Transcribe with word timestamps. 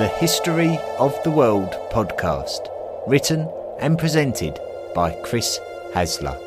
the 0.00 0.08
History 0.08 0.78
of 0.98 1.14
the 1.24 1.30
World 1.30 1.72
podcast, 1.90 2.70
written 3.06 3.46
and 3.80 3.98
presented 3.98 4.58
by 4.94 5.10
Chris 5.22 5.60
Hasler. 5.92 6.38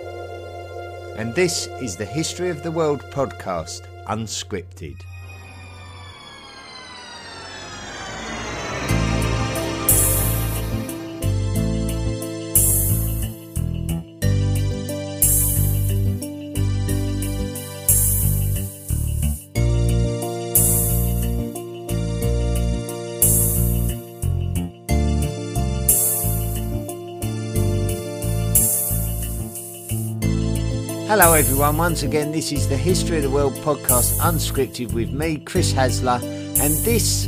And 1.19 1.35
this 1.35 1.67
is 1.79 1.95
the 1.95 2.03
History 2.03 2.49
of 2.49 2.63
the 2.63 2.71
World 2.71 3.01
podcast, 3.11 3.81
unscripted. 4.07 4.95
Hello, 31.23 31.35
everyone. 31.35 31.77
Once 31.77 32.03
again, 32.03 32.33
this 32.33 32.51
is 32.51 32.67
the 32.67 32.75
History 32.75 33.15
of 33.15 33.23
the 33.23 33.29
World 33.29 33.53
podcast, 33.53 34.19
unscripted, 34.19 34.91
with 34.91 35.09
me, 35.11 35.37
Chris 35.37 35.71
Hasler. 35.71 36.21
And 36.21 36.73
this 36.83 37.27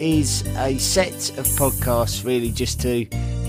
is 0.00 0.44
a 0.56 0.76
set 0.78 1.30
of 1.38 1.46
podcasts 1.54 2.24
really 2.24 2.50
just 2.50 2.80
to 2.80 3.04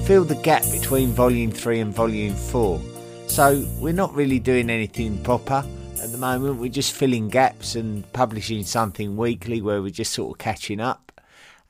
fill 0.06 0.24
the 0.24 0.40
gap 0.44 0.62
between 0.72 1.10
Volume 1.14 1.50
3 1.50 1.80
and 1.80 1.96
Volume 1.96 2.36
4. 2.36 2.80
So, 3.26 3.68
we're 3.80 3.92
not 3.92 4.14
really 4.14 4.38
doing 4.38 4.70
anything 4.70 5.18
proper 5.24 5.66
at 6.04 6.12
the 6.12 6.18
moment. 6.20 6.60
We're 6.60 6.70
just 6.70 6.94
filling 6.94 7.30
gaps 7.30 7.74
and 7.74 8.04
publishing 8.14 8.66
something 8.66 9.18
weekly 9.18 9.64
where 9.64 9.82
we're 9.82 9.90
just 9.90 10.14
sort 10.14 10.36
of 10.36 10.38
catching 10.38 10.80
up. 10.80 11.12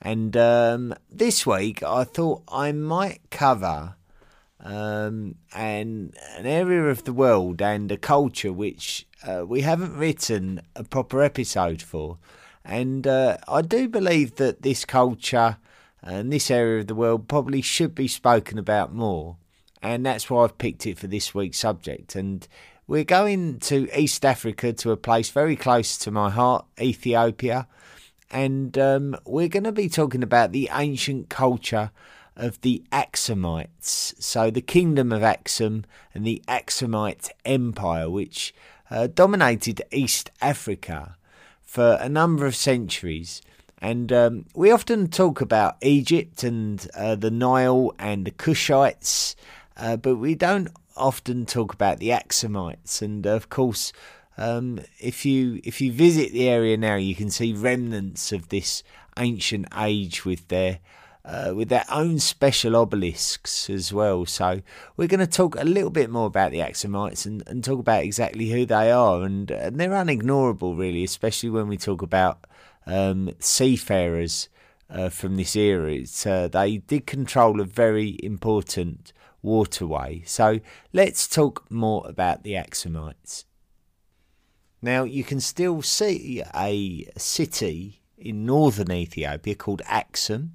And 0.02 0.36
um, 0.36 0.94
this 1.10 1.46
week, 1.46 1.82
I 1.82 2.04
thought 2.04 2.42
I 2.46 2.72
might 2.72 3.22
cover 3.30 3.94
um, 4.60 5.36
and 5.54 6.14
an 6.36 6.46
area 6.46 6.84
of 6.84 7.04
the 7.04 7.12
world 7.12 7.62
and 7.62 7.90
a 7.92 7.96
culture 7.96 8.52
which 8.52 9.06
uh, 9.26 9.44
we 9.46 9.60
haven't 9.60 9.96
written 9.96 10.60
a 10.74 10.84
proper 10.84 11.22
episode 11.22 11.82
for. 11.82 12.18
And 12.64 13.06
uh, 13.06 13.38
I 13.46 13.62
do 13.62 13.88
believe 13.88 14.36
that 14.36 14.62
this 14.62 14.84
culture 14.84 15.56
and 16.02 16.32
this 16.32 16.50
area 16.50 16.80
of 16.80 16.86
the 16.86 16.94
world 16.94 17.28
probably 17.28 17.62
should 17.62 17.94
be 17.94 18.08
spoken 18.08 18.58
about 18.58 18.94
more. 18.94 19.36
And 19.82 20.04
that's 20.04 20.28
why 20.28 20.44
I've 20.44 20.58
picked 20.58 20.86
it 20.86 20.98
for 20.98 21.06
this 21.06 21.34
week's 21.34 21.58
subject. 21.58 22.14
And 22.14 22.46
we're 22.86 23.04
going 23.04 23.60
to 23.60 23.88
East 23.98 24.24
Africa 24.24 24.72
to 24.72 24.90
a 24.90 24.96
place 24.96 25.30
very 25.30 25.56
close 25.56 25.96
to 25.98 26.10
my 26.10 26.30
heart, 26.30 26.66
Ethiopia. 26.80 27.68
And 28.30 28.76
um, 28.76 29.16
we're 29.24 29.48
going 29.48 29.64
to 29.64 29.72
be 29.72 29.88
talking 29.88 30.22
about 30.22 30.52
the 30.52 30.68
ancient 30.72 31.28
culture 31.28 31.90
of 32.38 32.60
the 32.62 32.82
Axumites. 32.90 34.14
So, 34.18 34.50
the 34.50 34.62
kingdom 34.62 35.12
of 35.12 35.22
Axum 35.22 35.84
and 36.14 36.24
the 36.24 36.42
Axumite 36.48 37.30
Empire, 37.44 38.08
which 38.08 38.54
uh, 38.90 39.08
dominated 39.08 39.82
East 39.90 40.30
Africa 40.40 41.16
for 41.60 41.98
a 42.00 42.08
number 42.08 42.46
of 42.46 42.56
centuries. 42.56 43.42
And 43.80 44.12
um, 44.12 44.46
we 44.54 44.70
often 44.70 45.08
talk 45.08 45.40
about 45.40 45.76
Egypt 45.82 46.42
and 46.42 46.88
uh, 46.94 47.14
the 47.14 47.30
Nile 47.30 47.92
and 47.98 48.24
the 48.24 48.30
Kushites, 48.30 49.34
uh, 49.76 49.96
but 49.96 50.16
we 50.16 50.34
don't 50.34 50.68
often 50.96 51.46
talk 51.46 51.72
about 51.72 51.98
the 51.98 52.08
Axumites. 52.08 53.02
And 53.02 53.26
of 53.26 53.50
course, 53.50 53.92
um, 54.36 54.80
if 54.98 55.24
you 55.24 55.60
if 55.64 55.80
you 55.80 55.92
visit 55.92 56.32
the 56.32 56.48
area 56.48 56.76
now, 56.76 56.96
you 56.96 57.14
can 57.14 57.30
see 57.30 57.52
remnants 57.52 58.32
of 58.32 58.48
this 58.48 58.82
ancient 59.16 59.66
age 59.76 60.24
with 60.24 60.48
their 60.48 60.78
uh, 61.28 61.52
with 61.54 61.68
their 61.68 61.84
own 61.90 62.18
special 62.18 62.74
obelisks 62.74 63.68
as 63.68 63.92
well. 63.92 64.24
So 64.24 64.62
we're 64.96 65.08
going 65.08 65.20
to 65.20 65.26
talk 65.26 65.56
a 65.56 65.64
little 65.64 65.90
bit 65.90 66.08
more 66.08 66.26
about 66.26 66.52
the 66.52 66.60
Axumites 66.60 67.26
and, 67.26 67.42
and 67.46 67.62
talk 67.62 67.78
about 67.78 68.02
exactly 68.02 68.48
who 68.48 68.64
they 68.64 68.90
are. 68.90 69.22
And, 69.22 69.50
and 69.50 69.78
they're 69.78 69.90
unignorable, 69.90 70.76
really, 70.78 71.04
especially 71.04 71.50
when 71.50 71.68
we 71.68 71.76
talk 71.76 72.00
about 72.00 72.46
um, 72.86 73.30
seafarers 73.40 74.48
uh, 74.88 75.10
from 75.10 75.36
this 75.36 75.54
era. 75.54 75.98
Uh, 76.24 76.48
they 76.48 76.78
did 76.78 77.06
control 77.06 77.60
a 77.60 77.64
very 77.64 78.18
important 78.22 79.12
waterway. 79.42 80.22
So 80.24 80.60
let's 80.94 81.28
talk 81.28 81.70
more 81.70 82.04
about 82.08 82.42
the 82.42 82.54
Axumites. 82.54 83.44
Now, 84.80 85.04
you 85.04 85.24
can 85.24 85.40
still 85.40 85.82
see 85.82 86.42
a 86.54 87.06
city 87.18 88.00
in 88.16 88.46
northern 88.46 88.90
Ethiopia 88.90 89.54
called 89.56 89.82
Axum 89.84 90.52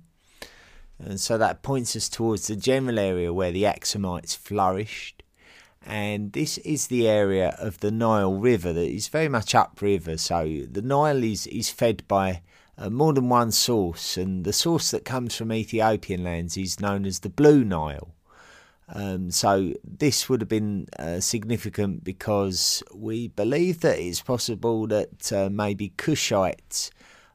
and 1.06 1.19
so 1.19 1.38
that 1.38 1.62
points 1.62 1.96
us 1.96 2.09
towards 2.09 2.47
the 2.47 2.56
general 2.56 3.00
area 3.00 3.34
where 3.34 3.52
the 3.52 3.64
Axumites 3.64 4.36
flourished. 4.36 5.24
And 5.86 6.31
this 6.31 6.58
is 6.59 6.88
the 6.88 7.09
area 7.09 7.56
of 7.59 7.80
the 7.81 7.91
Nile 7.91 8.36
River 8.36 8.72
that 8.72 8.90
is 8.90 9.09
very 9.09 9.28
much 9.28 9.53
upriver. 9.53 10.18
So 10.18 10.62
the 10.72 10.81
Nile 10.81 11.24
is, 11.24 11.46
is 11.47 11.69
fed 11.69 12.08
by 12.08 12.42
uh, 12.78 12.90
more 12.90 13.13
than 13.13 13.30
one 13.30 13.52
source, 13.52 14.18
and 14.18 14.46
the 14.46 14.53
source 14.53 14.92
that 14.92 15.06
comes 15.06 15.36
from 15.36 15.52
Ethiopian 15.52 16.24
lands 16.24 16.58
is 16.58 16.80
known 16.80 17.06
as 17.06 17.19
the 17.19 17.30
Blue 17.30 17.63
Nile. 17.63 18.13
Um, 18.90 19.31
so 19.31 19.74
this 19.84 20.28
would 20.28 20.42
have 20.42 20.50
been 20.50 20.88
uh, 21.00 21.19
significant 21.19 22.03
because 22.03 22.84
we 22.94 23.28
believe 23.30 23.81
that 23.81 24.00
it's 24.00 24.22
possible 24.22 24.88
that 24.88 25.31
uh, 25.31 25.50
maybe 25.52 25.94
Kushites 25.97 26.90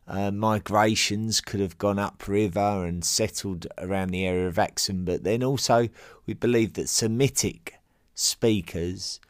uh, 0.08 0.30
migrations 0.30 1.40
could 1.40 1.60
have 1.60 1.76
gone 1.76 1.98
upriver 1.98 2.84
and 2.86 3.04
settled 3.04 3.66
around 3.76 4.10
the 4.10 4.26
area 4.26 4.48
of 4.48 4.58
Axum, 4.58 5.04
but 5.04 5.22
then 5.22 5.42
also 5.42 5.88
we 6.26 6.32
believe 6.32 6.72
that 6.74 6.88
Semitic 6.88 7.78
speakers 8.14 9.20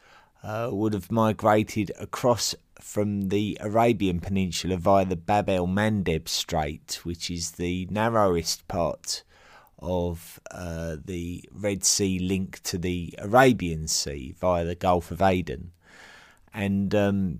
uh, 0.41 0.69
would 0.71 0.93
have 0.93 1.11
migrated 1.11 1.91
across 1.99 2.55
from 2.79 3.27
the 3.27 3.57
Arabian 3.59 4.21
Peninsula 4.21 4.77
via 4.77 5.03
the 5.05 5.17
Bab 5.17 5.49
el 5.49 5.67
Mandeb 5.67 6.29
Strait, 6.29 7.01
which 7.03 7.29
is 7.29 7.51
the 7.51 7.85
narrowest 7.91 8.65
part 8.69 9.23
of 9.79 10.39
uh, 10.51 10.95
the 11.03 11.43
Red 11.51 11.83
Sea 11.83 12.19
link 12.19 12.61
to 12.63 12.77
the 12.77 13.13
Arabian 13.17 13.87
Sea 13.87 14.33
via 14.39 14.63
the 14.63 14.75
Gulf 14.75 15.11
of 15.11 15.21
Aden. 15.21 15.71
And 16.53 16.95
um, 16.95 17.39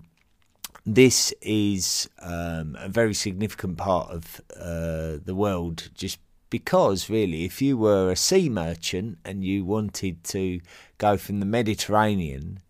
this 0.86 1.32
is 1.42 2.08
um, 2.20 2.76
a 2.78 2.88
very 2.88 3.14
significant 3.14 3.76
part 3.76 4.10
of 4.10 4.40
uh, 4.56 5.18
the 5.24 5.34
world 5.34 5.90
just 5.94 6.18
because 6.48 7.08
really 7.08 7.44
if 7.44 7.62
you 7.62 7.76
were 7.76 8.10
a 8.10 8.16
sea 8.16 8.48
merchant 8.48 9.18
and 9.24 9.44
you 9.44 9.64
wanted 9.64 10.22
to 10.24 10.60
go 10.98 11.16
from 11.16 11.40
the 11.40 11.46
Mediterranean 11.46 12.60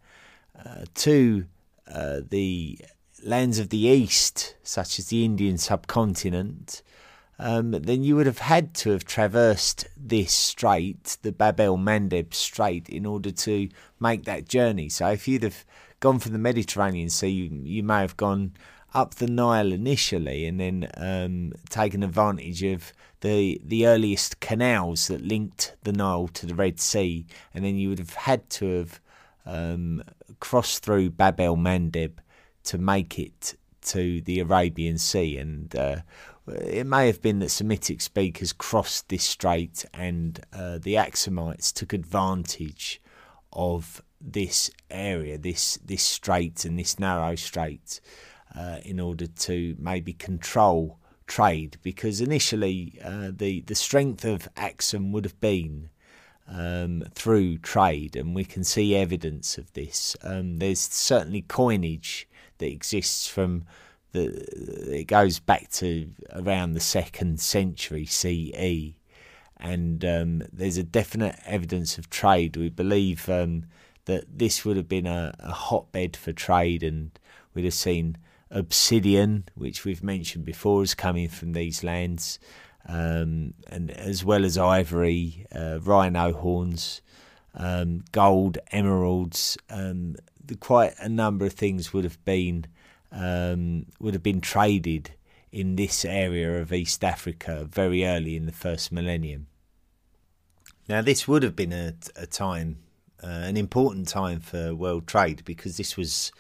uh, 0.58 0.84
to 0.94 1.46
uh, 1.92 2.20
the 2.28 2.78
lands 3.24 3.58
of 3.58 3.70
the 3.70 3.86
east 3.86 4.54
such 4.62 4.98
as 4.98 5.08
the 5.08 5.24
Indian 5.24 5.56
subcontinent 5.56 6.82
um, 7.42 7.70
then 7.70 8.04
you 8.04 8.16
would 8.16 8.26
have 8.26 8.38
had 8.38 8.74
to 8.74 8.90
have 8.90 9.06
traversed 9.06 9.88
this 9.96 10.30
strait, 10.30 11.16
the 11.22 11.32
Bab 11.32 11.58
el 11.58 11.78
Mandeb 11.78 12.34
Strait, 12.34 12.86
in 12.90 13.06
order 13.06 13.30
to 13.30 13.70
make 13.98 14.24
that 14.24 14.46
journey. 14.46 14.90
So 14.90 15.08
if 15.08 15.26
you'd 15.26 15.44
have 15.44 15.64
gone 16.00 16.18
from 16.18 16.32
the 16.32 16.38
Mediterranean 16.38 17.10
Sea, 17.10 17.28
you, 17.28 17.60
you 17.62 17.82
may 17.82 18.00
have 18.00 18.16
gone 18.16 18.52
up 18.92 19.14
the 19.14 19.28
Nile 19.28 19.72
initially 19.72 20.46
and 20.46 20.58
then 20.58 20.90
um, 20.96 21.52
taken 21.68 22.02
advantage 22.02 22.62
of 22.62 22.92
the 23.20 23.60
the 23.64 23.86
earliest 23.86 24.40
canals 24.40 25.08
that 25.08 25.22
linked 25.22 25.76
the 25.82 25.92
Nile 25.92 26.28
to 26.28 26.46
the 26.46 26.54
Red 26.54 26.80
Sea, 26.80 27.26
and 27.54 27.64
then 27.64 27.76
you 27.76 27.90
would 27.90 27.98
have 27.98 28.14
had 28.14 28.48
to 28.50 28.78
have 28.78 29.00
um, 29.46 30.02
crossed 30.40 30.82
through 30.82 31.10
Bab 31.10 31.38
el 31.38 31.56
Mandeb 31.56 32.12
to 32.64 32.78
make 32.78 33.18
it 33.18 33.56
to 33.82 34.20
the 34.22 34.40
Arabian 34.40 34.98
Sea, 34.98 35.36
and 35.36 35.74
uh, 35.76 35.96
it 36.46 36.86
may 36.86 37.06
have 37.06 37.20
been 37.20 37.38
that 37.40 37.50
Semitic 37.50 38.00
speakers 38.00 38.52
crossed 38.52 39.08
this 39.08 39.24
strait, 39.24 39.84
and 39.92 40.40
uh, 40.52 40.78
the 40.78 40.94
Axumites 40.94 41.72
took 41.72 41.92
advantage 41.92 43.00
of 43.52 44.02
this 44.20 44.70
area, 44.90 45.38
this 45.38 45.78
this 45.84 46.02
strait 46.02 46.64
and 46.64 46.78
this 46.78 46.98
narrow 46.98 47.34
strait, 47.34 48.00
uh, 48.54 48.78
in 48.84 49.00
order 49.00 49.26
to 49.26 49.76
maybe 49.78 50.12
control 50.12 50.98
trade. 51.26 51.78
Because 51.82 52.20
initially, 52.20 52.98
uh, 53.02 53.30
the 53.34 53.62
the 53.62 53.74
strength 53.74 54.24
of 54.24 54.48
Axum 54.56 55.12
would 55.12 55.24
have 55.24 55.40
been 55.40 55.90
um, 56.46 57.04
through 57.14 57.58
trade, 57.58 58.16
and 58.16 58.34
we 58.34 58.44
can 58.44 58.64
see 58.64 58.94
evidence 58.94 59.56
of 59.56 59.72
this. 59.72 60.16
Um, 60.22 60.58
there's 60.58 60.80
certainly 60.80 61.42
coinage 61.42 62.28
that 62.58 62.70
exists 62.70 63.26
from 63.26 63.64
the. 64.12 64.46
It 65.00 65.06
goes 65.06 65.38
back 65.38 65.70
to 65.72 66.10
around 66.34 66.74
the 66.74 66.80
second 66.80 67.40
century 67.40 68.06
CE. 68.06 68.94
And 69.62 70.02
um, 70.06 70.42
there's 70.50 70.78
a 70.78 70.82
definite 70.82 71.38
evidence 71.44 71.98
of 71.98 72.08
trade. 72.08 72.56
We 72.56 72.70
believe 72.70 73.28
um, 73.28 73.66
that 74.10 74.24
this 74.42 74.64
would 74.64 74.76
have 74.76 74.88
been 74.96 75.06
a, 75.06 75.34
a 75.38 75.52
hotbed 75.52 76.12
for 76.16 76.32
trade, 76.32 76.82
and 76.90 77.10
we'd 77.52 77.70
have 77.70 77.82
seen 77.88 78.16
obsidian, 78.50 79.44
which 79.54 79.84
we've 79.84 80.04
mentioned 80.14 80.44
before, 80.44 80.82
is 80.82 80.94
coming 80.94 81.28
from 81.28 81.52
these 81.52 81.84
lands. 81.84 82.38
um, 82.86 83.54
and 83.68 83.90
as 83.90 84.24
well 84.24 84.44
as 84.44 84.56
ivory, 84.56 85.46
uh, 85.54 85.78
rhino 85.80 86.32
horns, 86.32 87.02
um, 87.54 88.04
gold, 88.12 88.58
emeralds. 88.72 89.58
Um, 89.68 90.16
the, 90.44 90.56
quite 90.56 90.94
a 90.98 91.08
number 91.08 91.46
of 91.46 91.52
things 91.52 91.92
would 91.92 92.04
have 92.04 92.22
been 92.24 92.66
um, 93.12 93.86
would 93.98 94.14
have 94.14 94.22
been 94.22 94.40
traded 94.40 95.12
in 95.50 95.74
this 95.74 96.04
area 96.04 96.60
of 96.60 96.72
East 96.72 97.02
Africa 97.02 97.66
very 97.68 98.06
early 98.06 98.36
in 98.36 98.46
the 98.46 98.52
first 98.52 98.92
millennium. 98.92 99.48
Now, 100.88 101.02
this 101.02 101.26
would 101.26 101.42
have 101.42 101.56
been 101.56 101.72
a, 101.72 101.94
a 102.16 102.26
time, 102.26 102.78
uh, 103.22 103.26
an 103.26 103.56
important 103.56 104.08
time 104.08 104.40
for 104.40 104.74
world 104.74 105.06
trade 105.06 105.42
because 105.44 105.76
this 105.76 105.96
was 105.96 106.32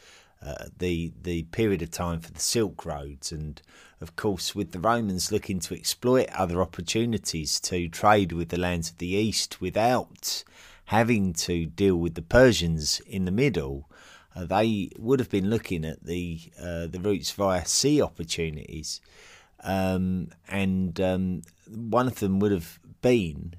uh, 0.42 0.66
the 0.78 1.12
the 1.22 1.42
period 1.44 1.82
of 1.82 1.90
time 1.90 2.20
for 2.20 2.32
the 2.32 2.40
Silk 2.40 2.86
Roads, 2.86 3.30
and 3.30 3.60
of 4.00 4.16
course, 4.16 4.54
with 4.54 4.72
the 4.72 4.78
Romans 4.78 5.30
looking 5.30 5.60
to 5.60 5.74
exploit 5.74 6.28
other 6.34 6.62
opportunities 6.62 7.60
to 7.60 7.88
trade 7.88 8.32
with 8.32 8.48
the 8.48 8.58
lands 8.58 8.88
of 8.90 8.98
the 8.98 9.08
East 9.08 9.60
without 9.60 10.42
having 10.86 11.34
to 11.34 11.66
deal 11.66 11.96
with 11.96 12.14
the 12.14 12.22
Persians 12.22 13.00
in 13.00 13.26
the 13.26 13.30
middle, 13.30 13.88
uh, 14.34 14.44
they 14.44 14.90
would 14.98 15.20
have 15.20 15.30
been 15.30 15.50
looking 15.50 15.84
at 15.84 16.04
the 16.04 16.40
uh, 16.58 16.86
the 16.86 17.00
routes 17.00 17.30
via 17.32 17.66
sea 17.66 18.00
opportunities, 18.00 19.02
um, 19.62 20.28
and 20.48 20.98
um, 21.00 21.42
one 21.68 22.06
of 22.06 22.20
them 22.20 22.40
would 22.40 22.52
have 22.52 22.80
been 23.02 23.54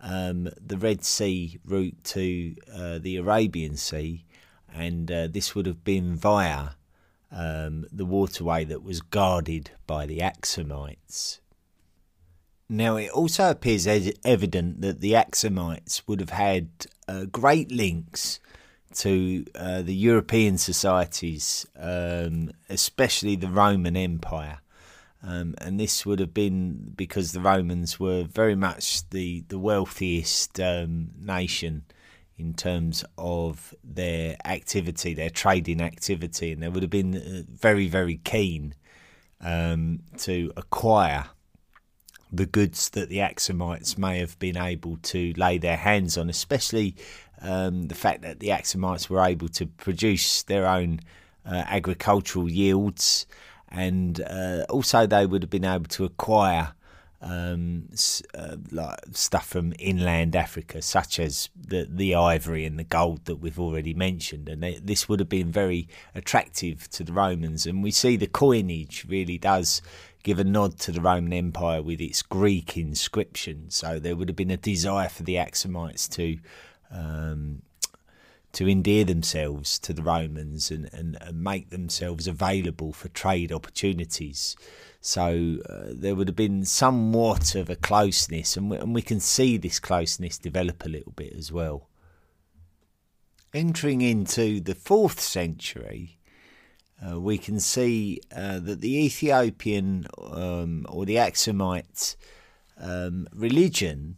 um, 0.00 0.48
the 0.64 0.76
Red 0.76 1.04
Sea 1.04 1.58
route 1.64 2.02
to 2.04 2.54
uh, 2.72 2.98
the 2.98 3.16
Arabian 3.16 3.76
Sea, 3.76 4.24
and 4.72 5.10
uh, 5.10 5.26
this 5.28 5.54
would 5.54 5.66
have 5.66 5.84
been 5.84 6.14
via 6.16 6.70
um, 7.32 7.86
the 7.92 8.04
waterway 8.04 8.64
that 8.64 8.82
was 8.82 9.00
guarded 9.00 9.70
by 9.86 10.06
the 10.06 10.18
Axumites. 10.18 11.40
Now, 12.68 12.96
it 12.96 13.10
also 13.10 13.50
appears 13.50 13.86
evident 13.86 14.80
that 14.80 15.00
the 15.00 15.12
Axumites 15.12 16.02
would 16.06 16.20
have 16.20 16.30
had 16.30 16.68
uh, 17.06 17.26
great 17.26 17.70
links 17.70 18.40
to 18.96 19.44
uh, 19.54 19.82
the 19.82 19.94
European 19.94 20.58
societies, 20.58 21.66
um, 21.78 22.50
especially 22.68 23.36
the 23.36 23.48
Roman 23.48 23.96
Empire. 23.96 24.58
Um, 25.26 25.56
and 25.58 25.80
this 25.80 26.06
would 26.06 26.20
have 26.20 26.32
been 26.32 26.92
because 26.94 27.32
the 27.32 27.40
Romans 27.40 27.98
were 27.98 28.22
very 28.22 28.54
much 28.54 29.08
the, 29.10 29.44
the 29.48 29.58
wealthiest 29.58 30.60
um, 30.60 31.10
nation 31.18 31.84
in 32.38 32.54
terms 32.54 33.04
of 33.18 33.74
their 33.82 34.36
activity, 34.44 35.14
their 35.14 35.30
trading 35.30 35.80
activity, 35.80 36.52
and 36.52 36.62
they 36.62 36.68
would 36.68 36.82
have 36.82 36.90
been 36.90 37.16
uh, 37.16 37.42
very, 37.52 37.88
very 37.88 38.18
keen 38.18 38.74
um, 39.40 40.00
to 40.18 40.52
acquire 40.56 41.26
the 42.30 42.46
goods 42.46 42.90
that 42.90 43.08
the 43.08 43.18
Axumites 43.18 43.98
may 43.98 44.18
have 44.18 44.38
been 44.38 44.56
able 44.56 44.96
to 44.98 45.32
lay 45.36 45.58
their 45.58 45.76
hands 45.76 46.16
on, 46.16 46.28
especially 46.28 46.94
um, 47.40 47.88
the 47.88 47.94
fact 47.94 48.22
that 48.22 48.38
the 48.38 48.48
Axumites 48.48 49.08
were 49.08 49.24
able 49.24 49.48
to 49.48 49.66
produce 49.66 50.44
their 50.44 50.66
own 50.66 51.00
uh, 51.44 51.64
agricultural 51.66 52.50
yields, 52.50 53.26
and 53.68 54.20
uh, 54.20 54.64
also 54.68 55.06
they 55.06 55.26
would 55.26 55.42
have 55.42 55.50
been 55.50 55.64
able 55.64 55.86
to 55.86 56.04
acquire 56.04 56.72
um, 57.22 57.88
uh, 58.34 58.56
like 58.70 58.98
stuff 59.12 59.46
from 59.46 59.72
inland 59.78 60.36
Africa, 60.36 60.82
such 60.82 61.18
as 61.18 61.48
the 61.56 61.86
the 61.88 62.14
ivory 62.14 62.64
and 62.64 62.78
the 62.78 62.84
gold 62.84 63.24
that 63.24 63.36
we've 63.36 63.58
already 63.58 63.94
mentioned, 63.94 64.48
and 64.48 64.62
they, 64.62 64.76
this 64.76 65.08
would 65.08 65.20
have 65.20 65.28
been 65.28 65.50
very 65.50 65.88
attractive 66.14 66.88
to 66.90 67.04
the 67.04 67.12
Romans. 67.12 67.66
And 67.66 67.82
we 67.82 67.90
see 67.90 68.16
the 68.16 68.26
coinage 68.26 69.06
really 69.08 69.38
does 69.38 69.82
give 70.22 70.38
a 70.38 70.44
nod 70.44 70.78
to 70.80 70.92
the 70.92 71.00
Roman 71.00 71.32
Empire 71.32 71.82
with 71.82 72.00
its 72.00 72.20
Greek 72.20 72.76
inscription. 72.76 73.70
So 73.70 73.98
there 73.98 74.16
would 74.16 74.28
have 74.28 74.36
been 74.36 74.50
a 74.50 74.56
desire 74.56 75.08
for 75.08 75.22
the 75.22 75.36
Axumites 75.36 76.08
to 76.10 76.38
um, 76.90 77.62
to 78.56 78.66
endear 78.66 79.04
themselves 79.04 79.78
to 79.78 79.92
the 79.92 80.02
Romans 80.02 80.70
and, 80.70 80.88
and, 80.90 81.18
and, 81.20 81.44
make 81.44 81.68
themselves 81.68 82.26
available 82.26 82.90
for 82.90 83.08
trade 83.08 83.52
opportunities. 83.52 84.56
So 84.98 85.58
uh, 85.68 85.88
there 85.90 86.14
would 86.14 86.28
have 86.28 86.36
been 86.36 86.64
somewhat 86.64 87.54
of 87.54 87.68
a 87.68 87.76
closeness, 87.76 88.56
and 88.56 88.70
we, 88.70 88.78
and 88.78 88.94
we 88.94 89.02
can 89.02 89.20
see 89.20 89.58
this 89.58 89.78
closeness 89.78 90.38
develop 90.38 90.86
a 90.86 90.88
little 90.88 91.12
bit 91.12 91.34
as 91.34 91.52
well. 91.52 91.90
Entering 93.52 94.00
into 94.00 94.62
the 94.62 94.74
fourth 94.74 95.20
century, 95.20 96.18
uh, 97.06 97.20
we 97.20 97.36
can 97.36 97.60
see 97.60 98.22
uh, 98.34 98.58
that 98.60 98.80
the 98.80 99.04
Ethiopian 99.04 100.06
um, 100.18 100.86
or 100.88 101.04
the 101.04 101.16
Axumite 101.16 102.16
um, 102.80 103.28
religion, 103.34 104.16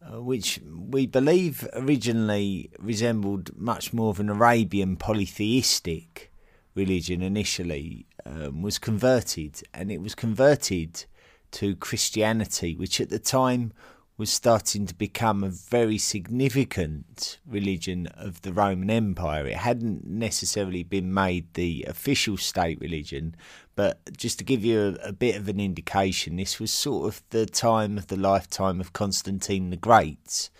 uh, 0.00 0.22
which 0.22 0.60
we 0.64 1.06
believe 1.06 1.68
originally 1.72 2.70
resembled 2.78 3.50
much 3.56 3.92
more 3.92 4.10
of 4.10 4.20
an 4.20 4.28
Arabian 4.28 4.96
polytheistic 4.96 6.32
religion 6.74 7.22
initially, 7.22 8.06
um, 8.24 8.62
was 8.62 8.78
converted, 8.78 9.60
and 9.74 9.90
it 9.90 10.00
was 10.00 10.14
converted 10.14 11.04
to 11.50 11.74
Christianity, 11.76 12.76
which 12.76 13.00
at 13.00 13.10
the 13.10 13.18
time 13.18 13.72
was 14.16 14.30
starting 14.30 14.84
to 14.84 14.94
become 14.94 15.44
a 15.44 15.48
very 15.48 15.96
significant 15.96 17.38
religion 17.46 18.08
of 18.08 18.42
the 18.42 18.52
Roman 18.52 18.90
Empire. 18.90 19.46
It 19.46 19.58
hadn't 19.58 20.04
necessarily 20.04 20.82
been 20.82 21.14
made 21.14 21.54
the 21.54 21.84
official 21.88 22.36
state 22.36 22.80
religion, 22.80 23.36
but 23.78 24.00
just 24.16 24.38
to 24.38 24.44
give 24.44 24.64
you 24.64 24.98
a, 25.04 25.10
a, 25.10 25.12
bit 25.12 25.36
of 25.36 25.48
an 25.48 25.60
indication, 25.60 26.34
this 26.34 26.58
was 26.58 26.72
sort 26.72 27.06
of 27.06 27.22
the 27.30 27.46
time 27.46 27.96
of 27.96 28.08
the 28.08 28.16
lifetime 28.16 28.80
of 28.80 28.92
Constantine 28.92 29.70
the 29.70 29.76
Great, 29.76 30.50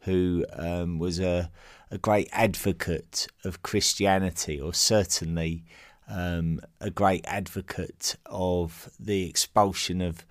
who 0.00 0.44
um, 0.52 0.98
was 0.98 1.18
a, 1.18 1.50
a 1.90 1.96
great 1.96 2.28
advocate 2.32 3.28
of 3.44 3.62
Christianity, 3.62 4.60
or 4.60 4.74
certainly 4.74 5.64
um, 6.06 6.60
a 6.78 6.90
great 6.90 7.24
advocate 7.26 8.14
of 8.26 8.90
the 9.00 9.26
expulsion 9.26 10.02
of 10.02 10.26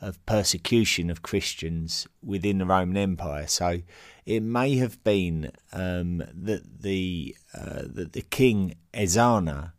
of 0.00 0.24
persecution 0.24 1.10
of 1.10 1.20
Christians 1.20 2.06
within 2.24 2.56
the 2.56 2.64
Roman 2.64 2.96
Empire. 2.96 3.46
So 3.46 3.82
it 4.24 4.42
may 4.42 4.76
have 4.76 5.04
been 5.04 5.52
um, 5.74 6.24
that 6.32 6.80
the 6.80 7.36
uh, 7.52 7.82
that 7.84 8.14
the 8.14 8.22
king 8.22 8.76
Ezana 8.94 9.72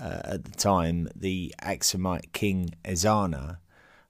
uh, 0.00 0.20
at 0.24 0.44
the 0.44 0.52
time, 0.52 1.08
the 1.14 1.54
Axumite 1.62 2.32
king 2.32 2.70
Ezana, 2.84 3.58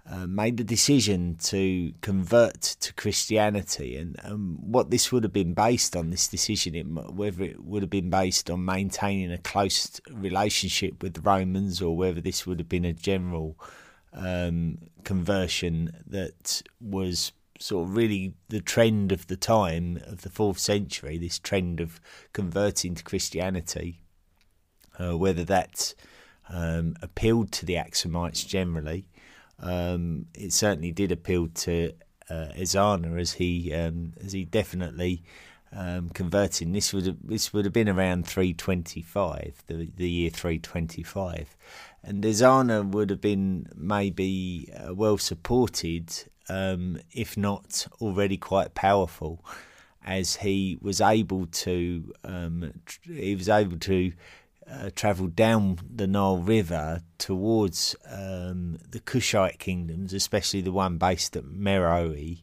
uh, 0.08 0.26
made 0.26 0.56
the 0.56 0.64
decision 0.64 1.36
to 1.36 1.92
convert 2.00 2.60
to 2.62 2.94
Christianity, 2.94 3.96
and 3.96 4.16
um, 4.22 4.56
what 4.60 4.90
this 4.90 5.10
would 5.10 5.24
have 5.24 5.32
been 5.32 5.52
based 5.52 5.96
on, 5.96 6.10
this 6.10 6.28
decision, 6.28 6.74
it, 6.76 6.86
whether 6.86 7.42
it 7.42 7.64
would 7.64 7.82
have 7.82 7.90
been 7.90 8.10
based 8.10 8.48
on 8.48 8.64
maintaining 8.64 9.32
a 9.32 9.38
close 9.38 10.00
relationship 10.12 11.02
with 11.02 11.14
the 11.14 11.20
Romans, 11.22 11.82
or 11.82 11.96
whether 11.96 12.20
this 12.20 12.46
would 12.46 12.60
have 12.60 12.68
been 12.68 12.84
a 12.84 12.92
general 12.92 13.58
um, 14.12 14.78
conversion 15.02 16.04
that 16.06 16.62
was 16.80 17.32
sort 17.58 17.88
of 17.88 17.96
really 17.96 18.34
the 18.48 18.60
trend 18.60 19.10
of 19.10 19.26
the 19.26 19.36
time 19.36 20.00
of 20.06 20.22
the 20.22 20.30
fourth 20.30 20.58
century. 20.58 21.18
This 21.18 21.38
trend 21.38 21.80
of 21.80 22.00
converting 22.32 22.94
to 22.94 23.02
Christianity, 23.02 24.00
uh, 24.98 25.16
whether 25.16 25.44
that 25.44 25.94
um, 26.48 26.96
appealed 27.02 27.52
to 27.52 27.66
the 27.66 27.74
Axumites 27.74 28.46
generally, 28.46 29.08
um, 29.60 30.26
it 30.34 30.52
certainly 30.52 30.92
did 30.92 31.12
appeal 31.12 31.48
to 31.48 31.92
uh, 32.28 32.48
Ezana 32.56 33.20
as 33.20 33.32
he 33.32 33.72
um, 33.72 34.12
as 34.22 34.32
he 34.32 34.44
definitely 34.44 35.22
um, 35.72 36.10
converting. 36.10 36.72
This 36.72 36.92
would 36.92 37.06
have, 37.06 37.16
this 37.24 37.52
would 37.52 37.64
have 37.64 37.74
been 37.74 37.88
around 37.88 38.26
325, 38.26 39.62
the 39.66 39.88
the 39.96 40.08
year 40.08 40.30
325, 40.30 41.56
and 42.02 42.22
Ezana 42.24 42.88
would 42.88 43.10
have 43.10 43.20
been 43.20 43.68
maybe 43.74 44.70
uh, 44.76 44.94
well 44.94 45.18
supported, 45.18 46.12
um, 46.48 46.98
if 47.12 47.36
not 47.36 47.86
already 48.00 48.36
quite 48.36 48.74
powerful, 48.74 49.44
as 50.04 50.36
he 50.36 50.78
was 50.80 51.00
able 51.00 51.46
to 51.46 52.12
um, 52.24 52.72
he 53.04 53.34
was 53.34 53.48
able 53.48 53.78
to 53.78 54.12
uh, 54.70 54.90
travel 54.94 55.28
down 55.28 55.78
the 55.94 56.06
Nile 56.06 56.38
River 56.38 57.02
towards 57.18 57.94
um, 58.10 58.78
the 58.88 59.00
Kushite 59.00 59.58
kingdoms, 59.58 60.12
especially 60.12 60.60
the 60.60 60.72
one 60.72 60.98
based 60.98 61.36
at 61.36 61.44
Meroe, 61.44 62.38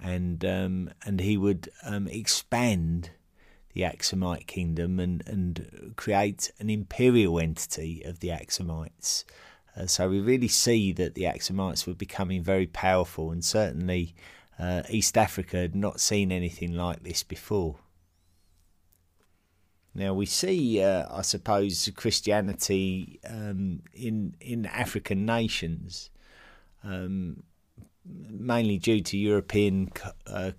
and 0.00 0.44
um, 0.44 0.90
and 1.04 1.20
he 1.20 1.36
would 1.36 1.68
um, 1.84 2.08
expand 2.08 3.10
the 3.72 3.82
Axumite 3.82 4.46
kingdom 4.46 5.00
and, 5.00 5.22
and 5.26 5.92
create 5.96 6.50
an 6.60 6.70
imperial 6.70 7.40
entity 7.40 8.02
of 8.04 8.20
the 8.20 8.28
Axumites. 8.28 9.24
Uh, 9.76 9.86
so 9.86 10.08
we 10.08 10.20
really 10.20 10.48
see 10.48 10.92
that 10.92 11.14
the 11.14 11.24
Axumites 11.24 11.86
were 11.86 11.94
becoming 11.94 12.42
very 12.42 12.66
powerful, 12.66 13.30
and 13.30 13.44
certainly 13.44 14.14
uh, 14.58 14.82
East 14.88 15.18
Africa 15.18 15.56
had 15.58 15.74
not 15.74 16.00
seen 16.00 16.30
anything 16.30 16.72
like 16.72 17.02
this 17.02 17.22
before. 17.22 17.76
Now 19.94 20.12
we 20.12 20.26
see, 20.26 20.82
uh, 20.82 21.06
I 21.10 21.22
suppose, 21.22 21.88
Christianity 21.94 23.20
um, 23.28 23.82
in 23.92 24.34
in 24.40 24.66
African 24.66 25.24
nations 25.24 26.10
um, 26.84 27.42
mainly 28.04 28.78
due 28.78 29.00
to 29.00 29.16
European 29.16 29.90
uh, 30.26 30.52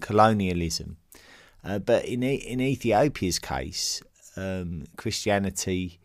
colonialism. 0.00 0.96
Uh, 1.64 1.78
but 1.78 2.04
in 2.04 2.22
in 2.22 2.60
Ethiopia's 2.60 3.38
case, 3.38 4.02
um, 4.36 4.84
Christianity 4.96 6.00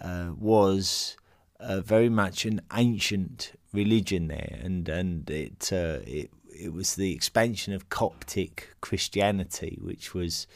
uh, 0.00 0.32
was 0.38 1.16
uh, 1.60 1.80
very 1.80 2.08
much 2.08 2.44
an 2.44 2.60
ancient 2.74 3.52
religion 3.72 4.28
there, 4.28 4.58
and 4.62 4.88
and 4.88 5.30
it 5.30 5.70
uh, 5.72 6.00
it 6.04 6.30
it 6.48 6.72
was 6.72 6.96
the 6.96 7.12
expansion 7.12 7.72
of 7.72 7.88
Coptic 7.88 8.74
Christianity, 8.80 9.78
which 9.80 10.12
was 10.12 10.46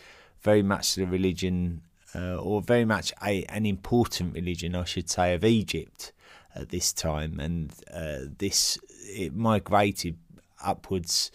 very 0.42 0.62
much 0.62 0.94
the 0.94 1.06
religion, 1.06 1.82
uh, 2.14 2.36
or 2.36 2.62
very 2.62 2.84
much 2.84 3.12
a, 3.24 3.44
an 3.44 3.66
important 3.66 4.34
religion, 4.34 4.74
I 4.74 4.84
should 4.84 5.10
say, 5.10 5.34
of 5.34 5.44
Egypt 5.44 6.12
at 6.54 6.70
this 6.70 6.92
time, 6.92 7.38
and 7.38 7.72
uh, 7.92 8.18
this 8.38 8.78
it 9.04 9.34
migrated 9.34 10.16
upwards 10.62 11.30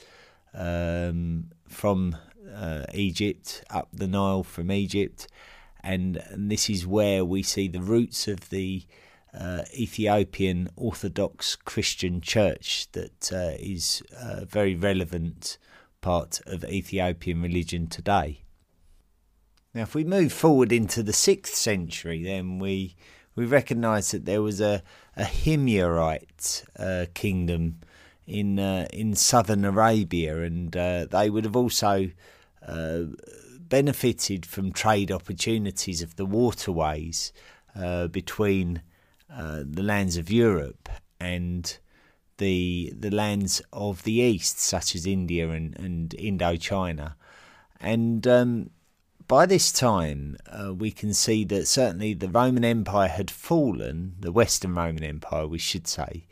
um, 0.53 1.45
from 1.67 2.15
uh, 2.53 2.85
Egypt 2.93 3.63
up 3.69 3.89
the 3.91 4.07
Nile 4.07 4.43
from 4.43 4.71
Egypt, 4.71 5.27
and, 5.83 6.17
and, 6.29 6.50
this 6.50 6.69
is 6.69 6.88
where 6.88 7.24
we 7.24 7.43
see 7.43 7.67
the 7.67 7.81
roots 7.81 8.27
of 8.27 8.50
the 8.50 8.83
uh, 9.38 9.63
Ethiopian 9.77 10.69
Orthodox 10.75 11.55
Christian 11.55 12.21
Church 12.21 12.88
that 12.93 13.31
uh, 13.31 13.55
is 13.59 14.01
a 14.19 14.45
very 14.45 14.75
relevant 14.75 15.57
part 16.01 16.41
of 16.45 16.63
Ethiopian 16.63 17.41
religion 17.41 17.88
today. 17.88 18.45
Now, 19.75 19.82
if 19.82 19.94
we 19.94 20.05
move 20.05 20.32
forward 20.32 20.72
into 20.72 21.03
the 21.03 21.12
sixth 21.12 21.53
century, 21.53 22.24
then 22.24 22.60
we 22.60 22.96
we 23.36 23.46
recognise 23.46 24.12
that 24.12 24.24
there 24.24 24.41
was 24.41 24.62
a 24.62 24.82
a 25.17 25.25
Himyarite 25.25 26.63
uh, 26.79 27.08
kingdom 27.13 27.82
in 28.25 28.58
uh, 28.58 28.88
in 28.94 29.15
southern 29.15 29.65
Arabia, 29.65 30.41
and 30.44 30.75
uh, 30.77 31.05
they 31.12 31.29
would 31.29 31.44
have 31.44 31.58
also 31.58 32.10
uh, 32.65 33.01
benefited 33.60 34.46
from 34.46 34.72
trade 34.72 35.12
opportunities 35.12 36.01
of 36.01 36.15
the 36.15 36.25
waterways 36.25 37.34
uh, 37.75 38.08
between 38.08 38.82
uh, 39.29 39.62
the 39.65 39.84
lands 39.84 40.15
of 40.15 40.32
Europe 40.32 40.88
and 41.20 41.79
the 42.38 42.94
the 42.98 43.12
lands 43.12 43.62
of 43.74 44.03
the 44.03 44.13
east, 44.13 44.58
such 44.58 44.96
as 44.96 45.05
India 45.05 45.50
and, 45.50 45.77
and 45.77 46.12
Indochina, 46.12 47.15
and 47.82 48.25
um, 48.25 48.70
by 49.27 49.46
this 49.46 49.72
time, 49.72 50.38
uh, 50.48 50.74
we 50.74 50.91
can 50.91 51.13
see 51.13 51.44
that 51.46 51.67
certainly 51.67 52.13
the 52.13 52.29
Roman 52.29 52.63
Empire 52.63 53.10
had 53.10 53.32
fallen, 53.32 54.15
the 54.20 54.32
Western 54.32 54.75
Roman 54.75 55.03
Empire, 55.03 55.48
we 55.48 55.58
should 55.58 55.88
say, 55.88 56.27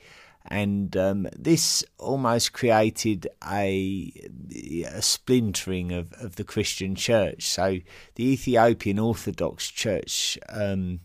and 0.46 0.96
um, 0.98 1.28
this 1.38 1.84
almost 1.98 2.54
created 2.54 3.28
a, 3.50 4.12
a 4.86 5.02
splintering 5.02 5.92
of, 5.92 6.12
of 6.14 6.36
the 6.36 6.44
Christian 6.44 6.96
church. 6.96 7.44
So 7.44 7.80
the 8.16 8.26
Ethiopian 8.34 9.00
Orthodox 9.00 9.70
Church, 9.70 10.38
um, 10.50 11.00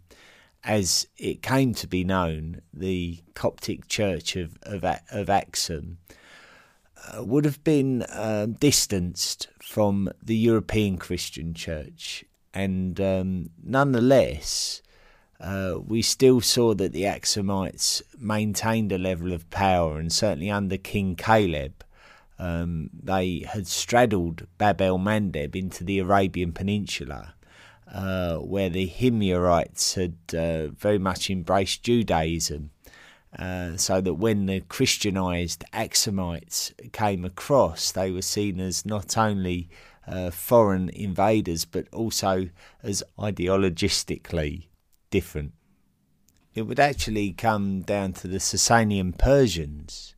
as 0.64 1.06
it 1.16 1.42
came 1.42 1.72
to 1.74 1.86
be 1.86 2.02
known, 2.02 2.62
the 2.72 3.20
Coptic 3.34 3.86
Church 3.88 4.34
of 4.36 4.58
of, 4.62 4.84
of 5.10 5.30
Axum, 5.30 5.98
would 7.18 7.44
have 7.44 7.62
been 7.64 8.02
uh, 8.02 8.46
distanced 8.46 9.48
from 9.62 10.10
the 10.22 10.36
European 10.36 10.98
Christian 10.98 11.54
Church, 11.54 12.24
and 12.54 13.00
um, 13.00 13.50
nonetheless, 13.62 14.82
uh, 15.40 15.76
we 15.86 16.02
still 16.02 16.40
saw 16.40 16.74
that 16.74 16.92
the 16.92 17.04
Axumites 17.04 18.02
maintained 18.18 18.92
a 18.92 18.98
level 18.98 19.32
of 19.32 19.48
power, 19.50 19.98
and 19.98 20.12
certainly 20.12 20.50
under 20.50 20.76
King 20.76 21.14
Caleb, 21.14 21.84
um, 22.38 22.90
they 22.92 23.44
had 23.48 23.66
straddled 23.66 24.46
Bab 24.58 24.80
el 24.80 24.98
Mandeb 24.98 25.56
into 25.56 25.84
the 25.84 25.98
Arabian 25.98 26.52
Peninsula. 26.52 27.34
Uh, 27.90 28.36
where 28.36 28.68
the 28.68 28.86
Himyarites 28.86 29.94
had 29.94 30.38
uh, 30.38 30.70
very 30.76 30.98
much 30.98 31.30
embraced 31.30 31.82
Judaism 31.82 32.70
uh, 33.36 33.76
so 33.76 34.00
that 34.00 34.14
when 34.14 34.46
the 34.46 34.60
Christianized 34.60 35.64
Axumites 35.72 36.72
came 36.92 37.24
across, 37.24 37.92
they 37.92 38.10
were 38.10 38.22
seen 38.22 38.60
as 38.60 38.86
not 38.86 39.16
only 39.18 39.68
uh, 40.06 40.30
foreign 40.30 40.88
invaders 40.90 41.64
but 41.64 41.86
also 41.92 42.48
as 42.82 43.02
ideologistically 43.18 44.66
different. 45.10 45.52
It 46.54 46.62
would 46.62 46.80
actually 46.80 47.32
come 47.32 47.82
down 47.82 48.14
to 48.14 48.28
the 48.28 48.38
Sasanian 48.38 49.16
Persians 49.16 50.14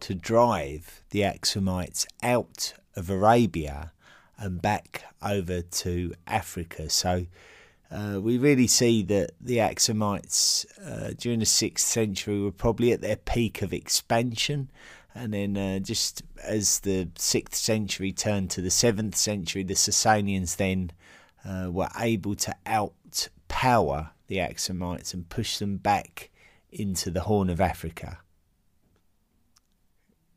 to 0.00 0.14
drive 0.14 1.02
the 1.10 1.20
Axumites 1.20 2.06
out 2.22 2.74
of 2.94 3.08
Arabia 3.08 3.92
and 4.36 4.60
back 4.60 5.04
over 5.22 5.62
to 5.62 6.14
Africa. 6.26 6.90
So 6.90 7.26
uh, 7.90 8.20
we 8.20 8.36
really 8.36 8.66
see 8.66 9.02
that 9.04 9.30
the 9.40 9.56
Axumites 9.56 10.66
uh, 10.84 11.14
during 11.16 11.38
the 11.38 11.46
6th 11.46 11.78
century 11.78 12.40
were 12.40 12.52
probably 12.52 12.92
at 12.92 13.00
their 13.00 13.16
peak 13.16 13.62
of 13.62 13.72
expansion. 13.72 14.70
And 15.14 15.32
then, 15.32 15.56
uh, 15.56 15.78
just 15.78 16.22
as 16.42 16.80
the 16.80 17.06
6th 17.14 17.54
century 17.54 18.12
turned 18.12 18.50
to 18.50 18.60
the 18.60 18.68
7th 18.68 19.14
century, 19.14 19.62
the 19.62 19.74
Sasanians 19.74 20.56
then 20.56 20.92
uh, 21.44 21.70
were 21.70 21.88
able 21.98 22.34
to 22.36 22.54
outpower 22.66 24.10
the 24.26 24.36
Axumites 24.36 25.14
and 25.14 25.28
push 25.28 25.56
them 25.56 25.78
back 25.78 26.30
into 26.70 27.10
the 27.10 27.22
Horn 27.22 27.48
of 27.48 27.60
Africa. 27.60 28.18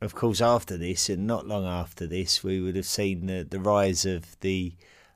Of 0.00 0.14
course, 0.14 0.40
after 0.40 0.78
this, 0.78 1.08
and 1.08 1.26
not 1.26 1.46
long 1.46 1.66
after 1.66 2.06
this, 2.06 2.42
we 2.42 2.60
would 2.60 2.74
have 2.76 2.86
seen 2.86 3.26
the, 3.26 3.46
the 3.48 3.60
rise 3.60 4.04
of 4.06 4.40
the 4.40 4.72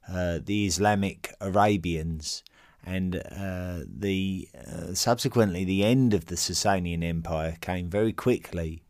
uh, 0.08 0.38
the 0.44 0.66
Islamic 0.66 1.34
Arabians, 1.40 2.42
and 2.84 3.16
uh, 3.16 3.80
the 3.86 4.48
uh, 4.54 4.94
subsequently 4.94 5.64
the 5.64 5.84
end 5.84 6.14
of 6.14 6.26
the 6.26 6.36
Sasanian 6.36 7.02
Empire 7.02 7.56
came 7.60 7.88
very 7.88 8.12
quickly 8.12 8.82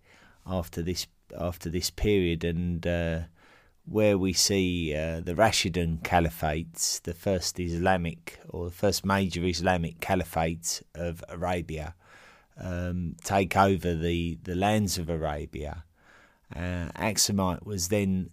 after 0.46 0.82
this 0.82 1.06
after 1.38 1.70
this 1.70 1.90
period, 1.90 2.44
and 2.44 2.86
uh, 2.86 3.20
where 3.86 4.18
we 4.18 4.32
see 4.32 4.94
uh, 4.94 5.20
the 5.20 5.34
Rashidun 5.34 6.02
Caliphates, 6.02 7.00
the 7.02 7.14
first 7.14 7.58
Islamic 7.60 8.40
or 8.48 8.66
the 8.66 8.74
first 8.74 9.04
major 9.04 9.44
Islamic 9.44 10.00
Caliphate 10.00 10.82
of 10.94 11.24
Arabia, 11.28 11.94
um, 12.58 13.14
take 13.22 13.56
over 13.56 13.94
the, 13.94 14.38
the 14.42 14.56
lands 14.56 14.98
of 14.98 15.08
Arabia. 15.08 15.84
Uh, 16.54 16.90
Axumite 16.96 17.64
was 17.64 17.88
then 17.88 18.30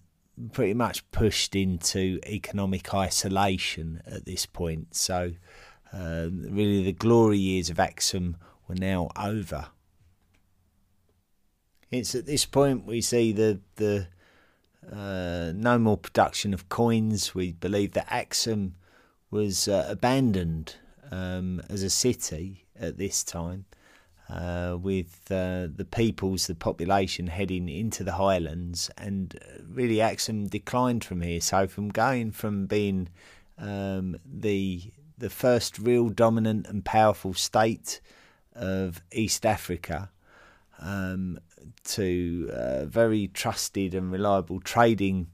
pretty 0.51 0.73
much 0.73 1.09
pushed 1.11 1.55
into 1.55 2.19
economic 2.25 2.93
isolation 2.93 4.01
at 4.05 4.25
this 4.25 4.45
point. 4.45 4.95
So, 4.95 5.33
uh, 5.91 6.27
really, 6.31 6.83
the 6.83 6.93
glory 6.93 7.37
years 7.37 7.69
of 7.69 7.79
Axum 7.79 8.37
were 8.67 8.75
now 8.75 9.09
over. 9.17 9.67
It's 11.91 12.15
at 12.15 12.25
this 12.25 12.45
point 12.45 12.85
we 12.85 13.01
see 13.01 13.31
the 13.31 13.59
the 13.75 14.07
uh, 14.91 15.53
no 15.55 15.77
more 15.77 15.97
production 15.97 16.53
of 16.53 16.67
coins. 16.67 17.35
We 17.35 17.51
believe 17.51 17.93
that 17.93 18.07
Axum 18.09 18.75
was 19.29 19.67
uh, 19.67 19.85
abandoned 19.87 20.75
um, 21.11 21.61
as 21.69 21.83
a 21.83 21.89
city 21.89 22.65
at 22.79 22.97
this 22.97 23.23
time 23.23 23.65
uh, 24.33 24.75
with 24.81 25.27
uh, 25.29 25.67
the 25.75 25.87
peoples, 25.89 26.47
the 26.47 26.55
population 26.55 27.27
heading 27.27 27.69
into 27.69 28.03
the 28.03 28.13
highlands, 28.13 28.89
and 28.97 29.39
uh, 29.41 29.61
really 29.69 30.01
Axum 30.01 30.47
declined 30.47 31.03
from 31.03 31.21
here. 31.21 31.39
So 31.39 31.67
from 31.67 31.89
going 31.89 32.31
from 32.31 32.65
being 32.65 33.09
um, 33.59 34.17
the 34.25 34.91
the 35.19 35.29
first 35.29 35.77
real 35.77 36.09
dominant 36.09 36.65
and 36.65 36.83
powerful 36.83 37.35
state 37.35 38.01
of 38.55 39.03
East 39.11 39.45
Africa 39.45 40.09
um, 40.79 41.39
to 41.83 42.49
a 42.51 42.85
very 42.87 43.27
trusted 43.27 43.93
and 43.93 44.11
reliable 44.11 44.59
trading 44.59 45.27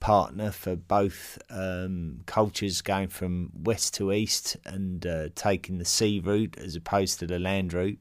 partner 0.00 0.50
for 0.50 0.76
both 0.76 1.38
um, 1.50 2.20
cultures 2.24 2.80
going 2.80 3.08
from 3.08 3.50
west 3.54 3.94
to 3.94 4.12
east 4.12 4.56
and 4.64 5.06
uh, 5.06 5.28
taking 5.34 5.78
the 5.78 5.84
sea 5.84 6.20
route 6.20 6.56
as 6.58 6.74
opposed 6.76 7.18
to 7.18 7.26
the 7.26 7.38
land 7.38 7.72
route 7.72 7.98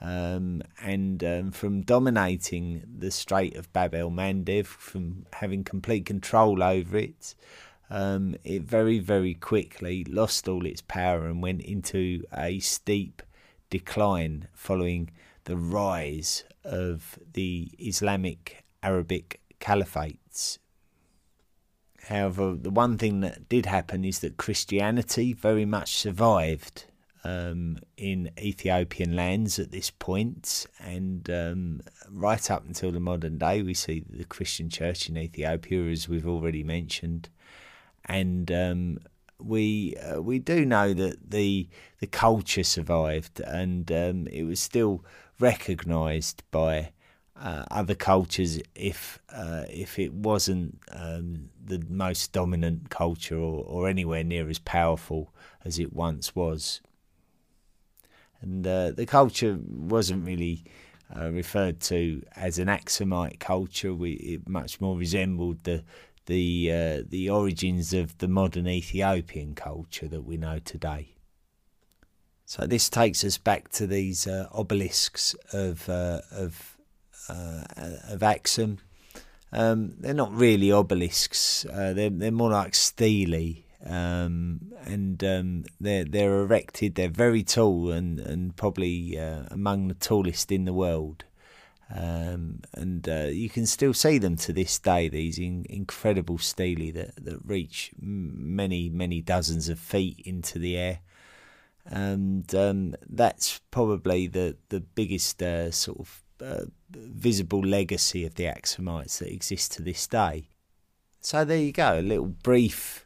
um, 0.00 0.62
and 0.82 1.22
um, 1.24 1.50
from 1.50 1.82
dominating 1.82 2.84
the 2.98 3.10
Strait 3.10 3.56
of 3.56 3.72
Bab 3.72 3.94
el 3.94 4.10
Mandeb, 4.10 4.66
from 4.66 5.26
having 5.32 5.64
complete 5.64 6.04
control 6.06 6.62
over 6.62 6.96
it, 6.96 7.34
um, 7.90 8.34
it 8.44 8.62
very, 8.62 8.98
very 8.98 9.34
quickly 9.34 10.04
lost 10.04 10.48
all 10.48 10.66
its 10.66 10.82
power 10.82 11.26
and 11.26 11.42
went 11.42 11.62
into 11.62 12.24
a 12.36 12.58
steep 12.58 13.22
decline 13.70 14.48
following 14.52 15.10
the 15.44 15.56
rise 15.56 16.44
of 16.64 17.18
the 17.32 17.70
Islamic 17.78 18.64
Arabic 18.82 19.40
caliphates. 19.60 20.58
However, 22.08 22.54
the 22.54 22.70
one 22.70 22.98
thing 22.98 23.20
that 23.20 23.48
did 23.48 23.66
happen 23.66 24.04
is 24.04 24.18
that 24.20 24.36
Christianity 24.36 25.32
very 25.32 25.64
much 25.64 25.94
survived 25.96 26.84
um, 27.24 27.78
in 27.96 28.30
Ethiopian 28.38 29.16
lands 29.16 29.58
at 29.58 29.70
this 29.70 29.90
point, 29.90 30.66
and 30.78 31.28
um, 31.30 31.80
right 32.10 32.50
up 32.50 32.66
until 32.66 32.92
the 32.92 33.00
modern 33.00 33.38
day, 33.38 33.62
we 33.62 33.74
see 33.74 34.04
the 34.08 34.24
Christian 34.24 34.68
Church 34.68 35.08
in 35.08 35.16
Ethiopia, 35.16 35.84
as 35.84 36.08
we've 36.08 36.28
already 36.28 36.62
mentioned, 36.62 37.30
and 38.04 38.52
um, 38.52 38.98
we 39.38 39.96
uh, 39.96 40.20
we 40.20 40.38
do 40.38 40.66
know 40.66 40.92
that 40.92 41.30
the 41.30 41.68
the 42.00 42.06
culture 42.06 42.64
survived, 42.64 43.40
and 43.40 43.90
um, 43.90 44.26
it 44.28 44.44
was 44.44 44.60
still 44.60 45.04
recognised 45.40 46.42
by. 46.50 46.90
Uh, 47.36 47.64
other 47.68 47.96
cultures, 47.96 48.60
if 48.76 49.18
uh, 49.28 49.64
if 49.68 49.98
it 49.98 50.14
wasn't 50.14 50.78
um, 50.92 51.50
the 51.62 51.84
most 51.88 52.30
dominant 52.30 52.90
culture 52.90 53.36
or, 53.36 53.64
or 53.64 53.88
anywhere 53.88 54.22
near 54.22 54.48
as 54.48 54.60
powerful 54.60 55.34
as 55.64 55.80
it 55.80 55.92
once 55.92 56.36
was 56.36 56.80
and 58.44 58.66
uh, 58.66 58.90
the 58.90 59.06
culture 59.06 59.58
wasn't 59.66 60.26
really 60.26 60.64
uh, 61.16 61.30
referred 61.30 61.80
to 61.80 62.22
as 62.36 62.58
an 62.58 62.68
Axumite 62.68 63.40
culture. 63.40 63.94
We, 63.94 64.12
it 64.12 64.48
much 64.48 64.80
more 64.80 64.96
resembled 64.96 65.64
the 65.64 65.82
the 66.26 66.72
uh, 66.72 67.02
the 67.08 67.30
origins 67.30 67.92
of 67.92 68.16
the 68.18 68.28
modern 68.28 68.68
Ethiopian 68.68 69.54
culture 69.54 70.08
that 70.08 70.22
we 70.22 70.36
know 70.36 70.58
today. 70.58 71.14
So 72.44 72.66
this 72.66 72.90
takes 72.90 73.24
us 73.24 73.38
back 73.38 73.70
to 73.72 73.86
these 73.86 74.26
uh, 74.26 74.48
obelisks 74.52 75.34
of 75.52 75.88
uh, 75.88 76.20
of 76.30 76.76
uh, 77.28 77.64
of 78.08 78.22
Axum. 78.22 78.78
Um, 79.52 79.94
they're 80.00 80.14
not 80.14 80.34
really 80.34 80.70
obelisks. 80.70 81.64
they're 81.70 82.10
they're 82.10 82.30
more 82.30 82.50
like 82.50 82.74
stele 82.74 83.63
um, 83.86 84.72
and 84.84 85.22
um, 85.22 85.64
they're 85.80 86.04
they're 86.04 86.40
erected. 86.40 86.94
They're 86.94 87.08
very 87.08 87.42
tall 87.42 87.90
and 87.90 88.18
and 88.18 88.56
probably 88.56 89.18
uh, 89.18 89.44
among 89.50 89.88
the 89.88 89.94
tallest 89.94 90.50
in 90.50 90.64
the 90.64 90.72
world. 90.72 91.24
Um, 91.94 92.62
and 92.72 93.06
uh, 93.08 93.28
you 93.30 93.50
can 93.50 93.66
still 93.66 93.92
see 93.92 94.16
them 94.16 94.36
to 94.36 94.52
this 94.52 94.78
day. 94.78 95.08
These 95.08 95.38
in, 95.38 95.66
incredible 95.68 96.38
stele 96.38 96.92
that 96.92 97.12
that 97.22 97.40
reach 97.44 97.92
many 98.00 98.88
many 98.88 99.20
dozens 99.20 99.68
of 99.68 99.78
feet 99.78 100.20
into 100.24 100.58
the 100.58 100.76
air, 100.76 101.00
and 101.84 102.52
um, 102.54 102.94
that's 103.08 103.60
probably 103.70 104.26
the 104.26 104.56
the 104.70 104.80
biggest 104.80 105.42
uh, 105.42 105.70
sort 105.70 106.00
of 106.00 106.22
uh, 106.42 106.64
visible 106.90 107.60
legacy 107.60 108.24
of 108.24 108.36
the 108.36 108.44
Axumites 108.44 109.18
that 109.18 109.32
exists 109.32 109.76
to 109.76 109.82
this 109.82 110.06
day. 110.06 110.48
So 111.20 111.44
there 111.44 111.58
you 111.58 111.72
go, 111.72 111.98
a 111.98 112.02
little 112.02 112.26
brief 112.26 113.03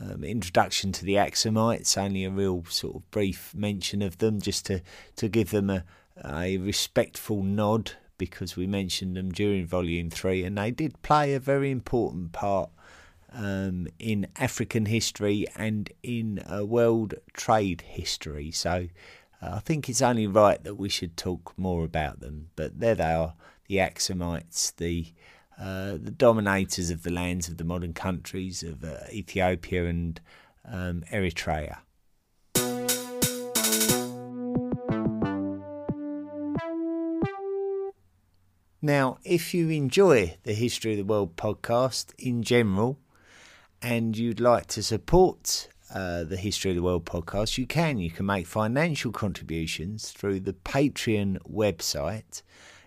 um, 0.00 0.24
introduction 0.24 0.92
to 0.92 1.04
the 1.04 1.14
Axumites, 1.14 1.96
only 1.96 2.24
a 2.24 2.30
real 2.30 2.64
sort 2.68 2.96
of 2.96 3.10
brief 3.10 3.54
mention 3.54 4.02
of 4.02 4.18
them, 4.18 4.40
just 4.40 4.66
to, 4.66 4.82
to 5.16 5.28
give 5.28 5.50
them 5.50 5.70
a, 5.70 5.84
a 6.24 6.58
respectful 6.58 7.42
nod 7.42 7.92
because 8.18 8.56
we 8.56 8.66
mentioned 8.66 9.16
them 9.16 9.30
during 9.30 9.66
Volume 9.66 10.10
3 10.10 10.44
and 10.44 10.56
they 10.56 10.70
did 10.70 11.02
play 11.02 11.34
a 11.34 11.40
very 11.40 11.70
important 11.70 12.32
part 12.32 12.70
um, 13.32 13.86
in 13.98 14.26
African 14.36 14.86
history 14.86 15.46
and 15.56 15.90
in 16.02 16.42
uh, 16.50 16.64
world 16.64 17.14
trade 17.34 17.82
history. 17.82 18.50
So 18.50 18.88
uh, 19.42 19.50
I 19.54 19.58
think 19.58 19.88
it's 19.88 20.02
only 20.02 20.26
right 20.26 20.62
that 20.64 20.76
we 20.76 20.88
should 20.88 21.16
talk 21.16 21.52
more 21.56 21.84
about 21.84 22.20
them. 22.20 22.48
But 22.56 22.80
there 22.80 22.94
they 22.94 23.12
are, 23.12 23.34
the 23.68 23.76
Axumites, 23.76 24.74
the 24.76 25.12
uh, 25.58 25.92
the 25.92 26.10
dominators 26.10 26.90
of 26.90 27.02
the 27.02 27.10
lands 27.10 27.48
of 27.48 27.56
the 27.56 27.64
modern 27.64 27.94
countries 27.94 28.62
of 28.62 28.84
uh, 28.84 28.98
Ethiopia 29.10 29.86
and 29.86 30.20
um, 30.70 31.02
Eritrea. 31.12 31.78
Now, 38.82 39.18
if 39.24 39.52
you 39.54 39.70
enjoy 39.70 40.36
the 40.44 40.52
History 40.52 40.92
of 40.92 40.98
the 40.98 41.04
World 41.04 41.36
podcast 41.36 42.12
in 42.18 42.42
general 42.42 42.98
and 43.82 44.16
you'd 44.16 44.38
like 44.38 44.66
to 44.68 44.82
support 44.82 45.68
uh, 45.92 46.24
the 46.24 46.36
History 46.36 46.70
of 46.70 46.76
the 46.76 46.82
World 46.82 47.04
podcast, 47.04 47.58
you 47.58 47.66
can. 47.66 47.98
You 47.98 48.10
can 48.10 48.26
make 48.26 48.46
financial 48.46 49.10
contributions 49.10 50.10
through 50.10 50.40
the 50.40 50.52
Patreon 50.52 51.38
website 51.50 52.42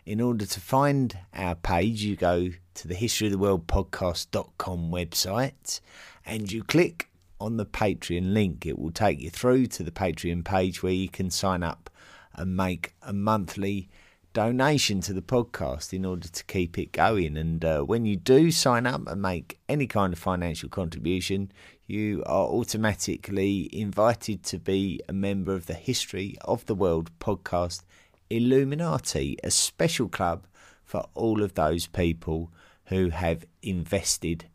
in 0.09 0.19
order 0.19 0.43
to 0.43 0.59
find 0.59 1.19
our 1.35 1.53
page, 1.53 2.01
you 2.01 2.15
go 2.15 2.49
to 2.73 2.87
the 2.87 2.95
History 2.95 3.27
of 3.27 3.31
the 3.31 3.37
World 3.37 3.67
podcast.com 3.67 4.89
website 4.89 5.81
and 6.25 6.51
you 6.51 6.63
click 6.63 7.11
on 7.39 7.57
the 7.57 7.65
Patreon 7.67 8.33
link. 8.33 8.65
It 8.65 8.79
will 8.79 8.89
take 8.89 9.21
you 9.21 9.29
through 9.29 9.67
to 9.67 9.83
the 9.83 9.91
Patreon 9.91 10.43
page 10.43 10.81
where 10.81 10.91
you 10.91 11.09
can 11.09 11.29
sign 11.29 11.61
up 11.61 11.91
and 12.33 12.57
make 12.57 12.95
a 13.03 13.13
monthly 13.13 13.87
donation 14.33 14.99
to 15.01 15.13
the 15.13 15.21
podcast 15.21 15.93
in 15.93 16.05
order 16.05 16.27
to 16.27 16.43
keep 16.45 16.79
it 16.79 16.91
going. 16.91 17.37
And 17.37 17.63
uh, 17.63 17.81
when 17.81 18.07
you 18.07 18.15
do 18.15 18.49
sign 18.49 18.87
up 18.87 19.07
and 19.07 19.21
make 19.21 19.59
any 19.69 19.85
kind 19.85 20.11
of 20.11 20.17
financial 20.17 20.69
contribution, 20.69 21.51
you 21.85 22.23
are 22.25 22.47
automatically 22.47 23.69
invited 23.71 24.41
to 24.45 24.57
be 24.57 25.01
a 25.07 25.13
member 25.13 25.53
of 25.53 25.67
the 25.67 25.75
History 25.75 26.35
of 26.41 26.65
the 26.65 26.73
World 26.73 27.11
podcast 27.19 27.83
Illuminati, 28.29 29.37
a 29.43 29.51
special 29.51 30.07
club 30.07 30.45
for 30.83 31.05
all 31.13 31.43
of 31.43 31.53
those 31.53 31.87
people 31.87 32.51
who 32.85 33.09
have 33.09 33.45
invested 33.61 34.45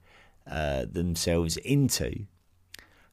uh, 0.51 0.85
themselves 0.91 1.57
into 1.59 2.27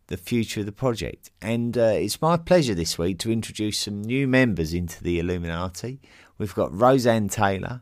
the 0.07 0.17
future 0.17 0.59
of 0.59 0.65
the 0.65 0.71
project. 0.71 1.31
And 1.41 1.77
uh, 1.77 1.93
it's 1.95 2.21
my 2.21 2.35
pleasure 2.37 2.75
this 2.75 2.97
week 2.97 3.19
to 3.19 3.31
introduce 3.31 3.77
some 3.77 4.01
new 4.01 4.27
members 4.27 4.73
into 4.73 5.01
the 5.03 5.19
Illuminati. 5.19 6.01
We've 6.37 6.53
got 6.53 6.73
Roseanne 6.73 7.29
Taylor, 7.29 7.81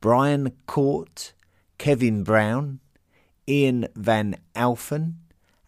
Brian 0.00 0.52
Court, 0.66 1.34
Kevin 1.76 2.24
Brown, 2.24 2.80
Ian 3.46 3.88
Van 3.94 4.36
Alphen, 4.54 5.14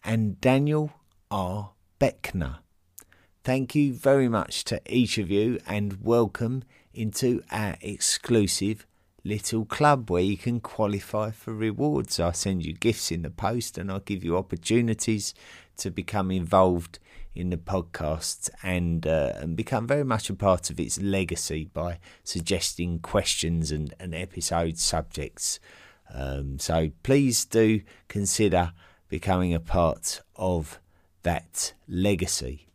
and 0.03 0.39
Daniel 0.41 0.91
R. 1.29 1.71
Beckner. 1.99 2.59
Thank 3.43 3.73
you 3.73 3.93
very 3.93 4.29
much 4.29 4.65
to 4.65 4.79
each 4.87 5.17
of 5.17 5.31
you 5.31 5.59
and 5.65 5.97
welcome 6.03 6.63
into 6.93 7.41
our 7.51 7.75
exclusive 7.81 8.85
little 9.23 9.65
club 9.65 10.11
where 10.11 10.21
you 10.21 10.37
can 10.37 10.59
qualify 10.59 11.31
for 11.31 11.51
rewards. 11.51 12.19
I 12.19 12.33
send 12.33 12.63
you 12.63 12.73
gifts 12.73 13.11
in 13.11 13.23
the 13.23 13.31
post 13.31 13.79
and 13.79 13.91
I 13.91 13.97
give 14.05 14.23
you 14.23 14.37
opportunities 14.37 15.33
to 15.77 15.89
become 15.89 16.29
involved 16.29 16.99
in 17.33 17.49
the 17.49 17.57
podcast 17.57 18.51
and 18.61 19.07
uh, 19.07 19.33
and 19.37 19.55
become 19.55 19.87
very 19.87 20.03
much 20.03 20.29
a 20.29 20.35
part 20.35 20.69
of 20.69 20.79
its 20.79 21.01
legacy 21.01 21.67
by 21.73 21.97
suggesting 22.23 22.99
questions 22.99 23.71
and, 23.71 23.91
and 23.99 24.13
episode 24.13 24.77
subjects. 24.77 25.59
Um, 26.13 26.59
so 26.59 26.91
please 27.01 27.43
do 27.45 27.81
consider 28.07 28.73
becoming 29.09 29.51
a 29.51 29.59
part 29.59 30.21
of 30.35 30.79
that 31.23 31.73
legacy. 31.87 32.67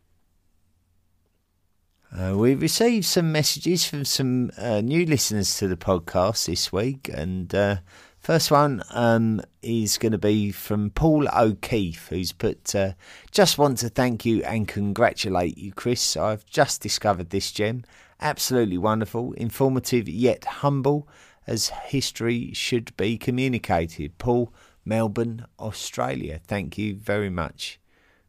Uh, 2.18 2.34
we 2.34 2.54
received 2.54 3.04
some 3.04 3.30
messages 3.30 3.84
from 3.84 4.02
some 4.02 4.50
uh, 4.56 4.80
new 4.80 5.04
listeners 5.04 5.58
to 5.58 5.68
the 5.68 5.76
podcast 5.76 6.46
this 6.46 6.72
week, 6.72 7.10
and 7.12 7.54
uh, 7.54 7.76
first 8.18 8.50
one 8.50 8.82
um, 8.92 9.38
is 9.60 9.98
going 9.98 10.12
to 10.12 10.18
be 10.18 10.50
from 10.50 10.88
Paul 10.88 11.28
O'Keefe, 11.36 12.08
who's 12.08 12.32
put, 12.32 12.74
uh, 12.74 12.92
"Just 13.32 13.58
want 13.58 13.76
to 13.78 13.90
thank 13.90 14.24
you 14.24 14.42
and 14.44 14.66
congratulate 14.66 15.58
you, 15.58 15.72
Chris. 15.72 16.16
I've 16.16 16.46
just 16.46 16.80
discovered 16.80 17.28
this 17.28 17.52
gem. 17.52 17.84
Absolutely 18.18 18.78
wonderful, 18.78 19.34
informative 19.34 20.08
yet 20.08 20.46
humble, 20.46 21.06
as 21.46 21.68
history 21.68 22.54
should 22.54 22.96
be 22.96 23.18
communicated." 23.18 24.16
Paul, 24.16 24.54
Melbourne, 24.86 25.44
Australia. 25.60 26.40
Thank 26.42 26.78
you 26.78 26.96
very 26.96 27.28
much 27.28 27.78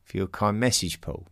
for 0.04 0.18
your 0.18 0.28
kind 0.28 0.60
message, 0.60 1.00
Paul. 1.00 1.26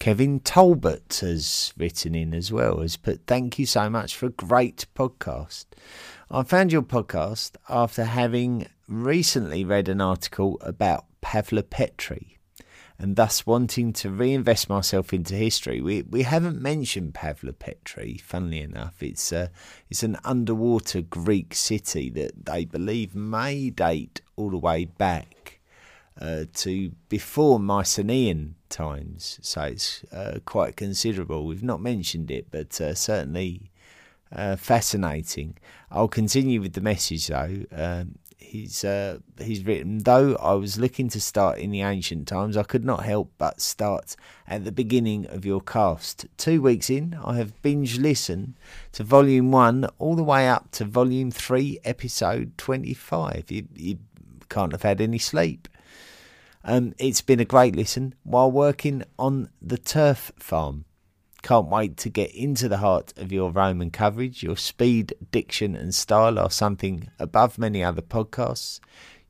Kevin 0.00 0.40
Talbot 0.40 1.18
has 1.20 1.74
written 1.76 2.14
in 2.14 2.32
as 2.32 2.50
well, 2.50 2.80
has 2.80 2.96
put, 2.96 3.26
Thank 3.26 3.58
you 3.58 3.66
so 3.66 3.90
much 3.90 4.16
for 4.16 4.26
a 4.26 4.30
great 4.30 4.86
podcast. 4.96 5.66
I 6.30 6.42
found 6.42 6.72
your 6.72 6.80
podcast 6.80 7.56
after 7.68 8.04
having 8.04 8.66
recently 8.88 9.62
read 9.62 9.90
an 9.90 10.00
article 10.00 10.56
about 10.62 11.04
Pavlopetri 11.20 12.38
and 12.98 13.16
thus 13.16 13.44
wanting 13.46 13.92
to 13.92 14.08
reinvest 14.08 14.70
myself 14.70 15.12
into 15.12 15.34
history. 15.34 15.82
We 15.82 16.00
we 16.00 16.22
haven't 16.22 16.62
mentioned 16.62 17.12
Pavlopetri, 17.12 18.22
funnily 18.22 18.60
enough. 18.60 19.02
It's 19.02 19.34
uh, 19.34 19.48
it's 19.90 20.02
an 20.02 20.16
underwater 20.24 21.02
Greek 21.02 21.54
city 21.54 22.08
that 22.08 22.46
they 22.46 22.64
believe 22.64 23.14
may 23.14 23.68
date 23.68 24.22
all 24.36 24.48
the 24.48 24.56
way 24.56 24.86
back 24.86 25.39
uh, 26.20 26.44
to 26.54 26.92
before 27.08 27.58
Mycenaean 27.58 28.54
times, 28.68 29.38
so 29.42 29.62
it's 29.62 30.04
uh, 30.12 30.38
quite 30.44 30.76
considerable. 30.76 31.46
We've 31.46 31.62
not 31.62 31.80
mentioned 31.80 32.30
it, 32.30 32.46
but 32.50 32.80
uh, 32.80 32.94
certainly 32.94 33.70
uh, 34.30 34.56
fascinating. 34.56 35.56
I'll 35.90 36.08
continue 36.08 36.60
with 36.60 36.74
the 36.74 36.80
message 36.80 37.26
though. 37.28 37.64
Um, 37.72 38.18
he's 38.38 38.84
uh, 38.84 39.18
he's 39.38 39.64
written. 39.64 39.98
Though 39.98 40.36
I 40.36 40.54
was 40.54 40.78
looking 40.78 41.08
to 41.10 41.20
start 41.20 41.58
in 41.58 41.70
the 41.70 41.82
ancient 41.82 42.28
times, 42.28 42.56
I 42.56 42.62
could 42.62 42.84
not 42.84 43.04
help 43.04 43.32
but 43.38 43.60
start 43.60 44.16
at 44.46 44.64
the 44.64 44.72
beginning 44.72 45.26
of 45.26 45.44
your 45.44 45.60
cast. 45.60 46.26
Two 46.36 46.60
weeks 46.62 46.90
in, 46.90 47.18
I 47.24 47.36
have 47.36 47.60
binge 47.62 47.98
listened 47.98 48.54
to 48.92 49.04
volume 49.04 49.50
one 49.52 49.88
all 49.98 50.16
the 50.16 50.24
way 50.24 50.48
up 50.48 50.70
to 50.72 50.84
volume 50.84 51.30
three, 51.30 51.78
episode 51.84 52.56
twenty-five. 52.58 53.50
You, 53.50 53.66
you 53.74 53.98
can't 54.48 54.72
have 54.72 54.82
had 54.82 55.00
any 55.00 55.18
sleep. 55.18 55.68
Um, 56.62 56.92
it's 56.98 57.22
been 57.22 57.40
a 57.40 57.44
great 57.44 57.74
listen 57.74 58.14
while 58.22 58.50
working 58.50 59.02
on 59.18 59.48
the 59.62 59.78
turf 59.78 60.30
farm. 60.38 60.84
Can't 61.42 61.68
wait 61.68 61.96
to 61.98 62.10
get 62.10 62.34
into 62.34 62.68
the 62.68 62.78
heart 62.78 63.14
of 63.16 63.32
your 63.32 63.50
Roman 63.50 63.90
coverage. 63.90 64.42
Your 64.42 64.58
speed, 64.58 65.14
diction, 65.30 65.74
and 65.74 65.94
style 65.94 66.38
are 66.38 66.50
something 66.50 67.08
above 67.18 67.56
many 67.56 67.82
other 67.82 68.02
podcasts. 68.02 68.78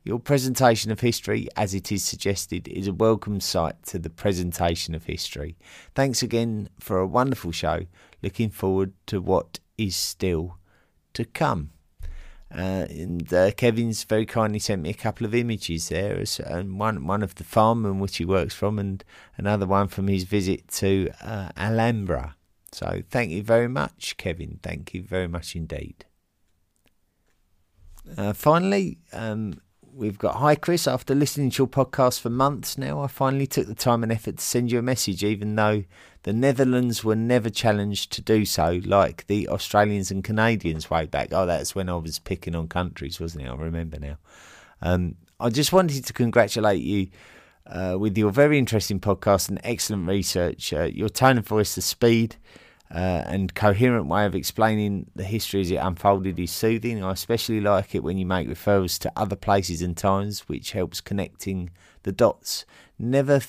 Your 0.02 0.18
presentation 0.18 0.90
of 0.90 1.00
history, 1.00 1.46
as 1.56 1.72
it 1.72 1.92
is 1.92 2.02
suggested, 2.02 2.66
is 2.66 2.88
a 2.88 2.92
welcome 2.92 3.38
sight 3.38 3.80
to 3.84 4.00
the 4.00 4.10
presentation 4.10 4.94
of 4.94 5.04
history. 5.04 5.56
Thanks 5.94 6.22
again 6.22 6.68
for 6.80 6.98
a 6.98 7.06
wonderful 7.06 7.52
show. 7.52 7.86
Looking 8.22 8.50
forward 8.50 8.92
to 9.06 9.20
what 9.20 9.60
is 9.78 9.94
still 9.94 10.58
to 11.12 11.24
come. 11.24 11.70
Uh, 12.52 12.86
and 12.90 13.32
uh, 13.32 13.52
Kevin's 13.52 14.02
very 14.02 14.26
kindly 14.26 14.58
sent 14.58 14.82
me 14.82 14.90
a 14.90 14.94
couple 14.94 15.24
of 15.24 15.34
images 15.34 15.88
there, 15.88 16.24
and 16.46 16.80
one 16.80 17.06
one 17.06 17.22
of 17.22 17.36
the 17.36 17.44
farm 17.44 17.86
in 17.86 18.00
which 18.00 18.16
he 18.16 18.24
works 18.24 18.54
from, 18.54 18.78
and 18.78 19.04
another 19.36 19.66
one 19.66 19.86
from 19.86 20.08
his 20.08 20.24
visit 20.24 20.66
to 20.68 21.10
uh, 21.22 21.50
Alhambra. 21.56 22.34
So 22.72 23.02
thank 23.08 23.30
you 23.30 23.42
very 23.42 23.68
much, 23.68 24.16
Kevin. 24.16 24.58
Thank 24.62 24.94
you 24.94 25.02
very 25.02 25.28
much 25.28 25.54
indeed. 25.54 26.04
Uh, 28.16 28.32
finally, 28.32 28.98
um, 29.12 29.60
we've 29.92 30.18
got 30.18 30.36
Hi 30.36 30.56
Chris. 30.56 30.88
After 30.88 31.14
listening 31.14 31.50
to 31.50 31.58
your 31.58 31.68
podcast 31.68 32.20
for 32.20 32.30
months 32.30 32.76
now, 32.76 33.00
I 33.00 33.06
finally 33.06 33.46
took 33.46 33.66
the 33.68 33.74
time 33.74 34.02
and 34.02 34.10
effort 34.10 34.38
to 34.38 34.44
send 34.44 34.72
you 34.72 34.78
a 34.78 34.82
message, 34.82 35.22
even 35.22 35.54
though 35.54 35.84
the 36.22 36.32
Netherlands 36.32 37.02
were 37.02 37.16
never 37.16 37.48
challenged 37.48 38.12
to 38.12 38.20
do 38.22 38.44
so, 38.44 38.80
like 38.84 39.26
the 39.26 39.48
Australians 39.48 40.10
and 40.10 40.22
Canadians 40.22 40.90
way 40.90 41.06
back. 41.06 41.28
Oh, 41.32 41.46
that's 41.46 41.74
when 41.74 41.88
I 41.88 41.96
was 41.96 42.18
picking 42.18 42.54
on 42.54 42.68
countries, 42.68 43.18
wasn't 43.18 43.44
it? 43.44 43.48
I 43.48 43.54
remember 43.54 43.98
now. 43.98 44.18
Um, 44.82 45.16
I 45.38 45.48
just 45.48 45.72
wanted 45.72 46.04
to 46.04 46.12
congratulate 46.12 46.82
you 46.82 47.08
uh, 47.66 47.96
with 47.98 48.18
your 48.18 48.30
very 48.30 48.58
interesting 48.58 49.00
podcast 49.00 49.48
and 49.48 49.60
excellent 49.64 50.08
research. 50.08 50.72
Uh, 50.72 50.84
your 50.84 51.08
tone 51.08 51.38
of 51.38 51.46
voice, 51.46 51.74
the 51.74 51.82
speed, 51.82 52.36
uh, 52.90 53.22
and 53.26 53.54
coherent 53.54 54.06
way 54.06 54.26
of 54.26 54.34
explaining 54.34 55.10
the 55.14 55.24
history 55.24 55.60
as 55.60 55.70
it 55.70 55.76
unfolded 55.76 56.38
is 56.38 56.50
soothing. 56.50 57.02
I 57.02 57.12
especially 57.12 57.60
like 57.60 57.94
it 57.94 58.02
when 58.02 58.18
you 58.18 58.26
make 58.26 58.48
referrals 58.48 58.98
to 59.00 59.12
other 59.16 59.36
places 59.36 59.80
and 59.80 59.96
times, 59.96 60.40
which 60.48 60.72
helps 60.72 61.00
connecting 61.00 61.70
the 62.02 62.12
dots. 62.12 62.66
Never 62.98 63.40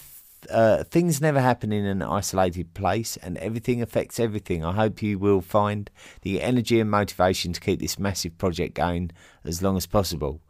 uh, 0.50 0.84
things 0.84 1.22
never 1.22 1.40
happen 1.40 1.72
in 1.72 1.86
an 1.86 2.02
isolated 2.02 2.74
place 2.74 3.18
and 3.18 3.38
everything 3.38 3.82
affects 3.82 4.20
everything. 4.20 4.66
I 4.66 4.74
hope 4.74 5.02
you 5.02 5.20
will 5.20 5.42
find 5.42 5.90
the 6.22 6.42
energy 6.42 6.80
and 6.80 6.90
motivation 6.90 7.54
to 7.54 7.60
keep 7.60 7.80
this 7.80 8.00
massive 8.00 8.38
project 8.38 8.74
going 8.74 9.12
as 9.44 9.62
long 9.62 9.78
as 9.78 9.86
possible. 9.86 10.42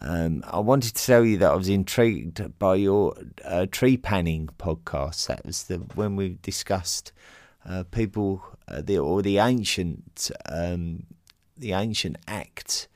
Um, 0.00 0.44
I 0.46 0.60
wanted 0.60 0.94
to 0.94 1.06
tell 1.06 1.24
you 1.24 1.38
that 1.38 1.50
I 1.50 1.54
was 1.54 1.68
intrigued 1.68 2.58
by 2.58 2.76
your 2.76 3.14
uh, 3.44 3.66
trepanning 3.70 4.50
podcast. 4.58 5.26
That 5.26 5.44
was 5.44 5.64
the 5.64 5.78
when 5.94 6.16
we 6.16 6.38
discussed 6.42 7.12
uh, 7.64 7.84
people 7.84 8.42
uh, 8.68 8.82
the 8.82 8.98
or 8.98 9.22
the 9.22 9.38
ancient 9.38 10.30
um, 10.46 11.04
the 11.56 11.72
ancient 11.72 12.16
act 12.28 12.88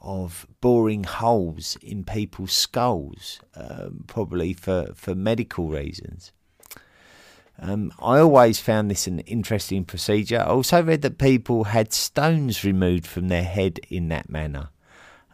of 0.00 0.46
boring 0.60 1.04
holes 1.04 1.76
in 1.82 2.04
people's 2.04 2.52
skulls, 2.52 3.40
um, 3.54 4.04
probably 4.06 4.52
for, 4.52 4.92
for 4.94 5.14
medical 5.14 5.68
reasons. 5.68 6.32
Um, 7.58 7.92
I 8.00 8.18
always 8.18 8.58
found 8.58 8.90
this 8.90 9.06
an 9.06 9.20
interesting 9.20 9.84
procedure. 9.84 10.38
I 10.38 10.46
also 10.46 10.82
read 10.82 11.02
that 11.02 11.18
people 11.18 11.64
had 11.64 11.92
stones 11.92 12.64
removed 12.64 13.06
from 13.06 13.28
their 13.28 13.44
head 13.44 13.80
in 13.90 14.08
that 14.08 14.30
manner. 14.30 14.70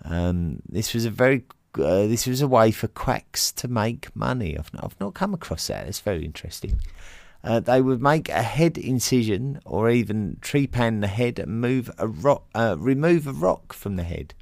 Um, 0.05 0.61
this 0.69 0.93
was 0.93 1.05
a 1.05 1.11
very 1.11 1.45
uh, 1.79 2.07
this 2.07 2.27
was 2.27 2.41
a 2.41 2.49
way 2.49 2.71
for 2.71 2.89
quacks 2.89 3.53
to 3.53 3.69
make 3.69 4.15
money. 4.17 4.59
I've 4.59 4.73
not, 4.73 4.85
I've 4.85 5.01
not 5.01 5.15
come 5.15 5.35
across 5.35 5.67
that. 5.67 5.87
It's 5.87 6.01
very 6.01 6.25
interesting. 6.25 6.81
Uh, 7.45 7.61
they 7.61 7.81
would 7.81 8.03
make 8.03 8.29
a 8.29 8.43
head 8.43 8.79
incision 8.79 9.61
or 9.65 9.91
even 9.91 10.39
trepan 10.41 11.01
the 11.01 11.07
head 11.07 11.39
and 11.39 11.61
move 11.61 11.91
a 11.99 12.09
rock, 12.09 12.45
uh, 12.55 12.77
remove 12.79 13.27
a 13.27 13.33
rock 13.33 13.73
from 13.73 13.97
the 13.97 14.03
head 14.03 14.35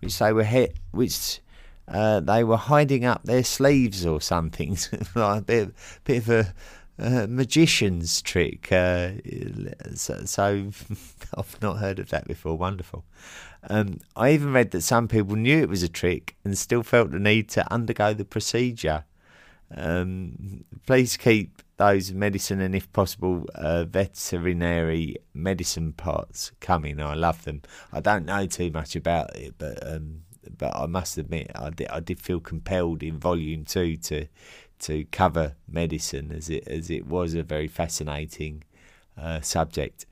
which 0.00 0.18
they 0.18 0.32
were 0.32 0.44
hit, 0.44 0.76
which 0.90 1.40
uh, 1.88 2.20
they 2.20 2.44
were 2.44 2.56
hiding 2.56 3.04
up 3.04 3.24
their 3.24 3.44
sleeves 3.44 4.04
or 4.04 4.20
something, 4.20 4.76
like 5.14 5.40
a 5.40 5.44
bit, 5.44 5.74
bit 6.04 6.28
of 6.28 6.28
a 6.98 7.26
magician's 7.28 8.22
trick. 8.22 8.72
Uh, 8.72 9.12
so, 9.94 10.24
so 10.24 10.70
I've 11.36 11.62
not 11.62 11.78
heard 11.78 11.98
of 11.98 12.08
that 12.10 12.26
before. 12.26 12.56
Wonderful. 12.56 13.04
Um, 13.68 14.00
I 14.14 14.32
even 14.32 14.52
read 14.52 14.70
that 14.72 14.82
some 14.82 15.08
people 15.08 15.36
knew 15.36 15.60
it 15.60 15.68
was 15.68 15.82
a 15.82 15.88
trick 15.88 16.36
and 16.44 16.56
still 16.56 16.82
felt 16.82 17.10
the 17.10 17.18
need 17.18 17.48
to 17.50 17.72
undergo 17.72 18.14
the 18.14 18.24
procedure. 18.24 19.04
Um, 19.74 20.64
please 20.86 21.16
keep 21.16 21.62
those 21.76 22.12
medicine 22.12 22.60
and, 22.60 22.74
if 22.74 22.90
possible, 22.92 23.46
uh, 23.54 23.84
veterinary 23.84 25.16
medicine 25.34 25.92
parts 25.92 26.52
coming. 26.60 27.00
I 27.00 27.14
love 27.14 27.44
them. 27.44 27.62
I 27.92 28.00
don't 28.00 28.24
know 28.24 28.46
too 28.46 28.70
much 28.70 28.96
about 28.96 29.36
it, 29.36 29.54
but 29.58 29.86
um, 29.86 30.22
but 30.56 30.74
I 30.76 30.86
must 30.86 31.18
admit, 31.18 31.50
I 31.54 31.70
did, 31.70 31.88
I 31.88 32.00
did 32.00 32.20
feel 32.20 32.40
compelled 32.40 33.02
in 33.02 33.18
volume 33.18 33.64
two 33.64 33.96
to 33.96 34.26
to 34.78 35.04
cover 35.06 35.56
medicine 35.68 36.32
as 36.32 36.50
it 36.50 36.66
as 36.68 36.90
it 36.90 37.06
was 37.06 37.34
a 37.34 37.42
very 37.42 37.68
fascinating 37.68 38.62
uh, 39.18 39.40
subject. 39.40 40.06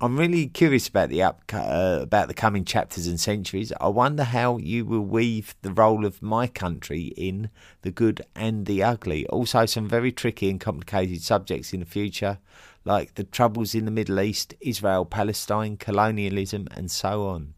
I'm 0.00 0.16
really 0.18 0.48
curious 0.48 0.88
about 0.88 1.08
the 1.08 1.22
up, 1.22 1.42
uh, 1.52 2.00
about 2.02 2.26
the 2.26 2.34
coming 2.34 2.64
chapters 2.64 3.06
and 3.06 3.18
centuries. 3.18 3.72
I 3.80 3.88
wonder 3.88 4.24
how 4.24 4.58
you 4.58 4.84
will 4.84 5.00
weave 5.00 5.54
the 5.62 5.70
role 5.70 6.04
of 6.04 6.20
my 6.20 6.48
country 6.48 7.12
in 7.16 7.48
the 7.82 7.92
good 7.92 8.20
and 8.34 8.66
the 8.66 8.82
ugly. 8.82 9.24
Also, 9.28 9.66
some 9.66 9.88
very 9.88 10.10
tricky 10.10 10.50
and 10.50 10.60
complicated 10.60 11.22
subjects 11.22 11.72
in 11.72 11.78
the 11.78 11.86
future, 11.86 12.38
like 12.84 13.14
the 13.14 13.22
troubles 13.22 13.72
in 13.72 13.84
the 13.84 13.92
Middle 13.92 14.20
East, 14.20 14.52
Israel, 14.60 15.04
Palestine, 15.04 15.76
colonialism, 15.76 16.66
and 16.72 16.90
so 16.90 17.28
on. 17.28 17.54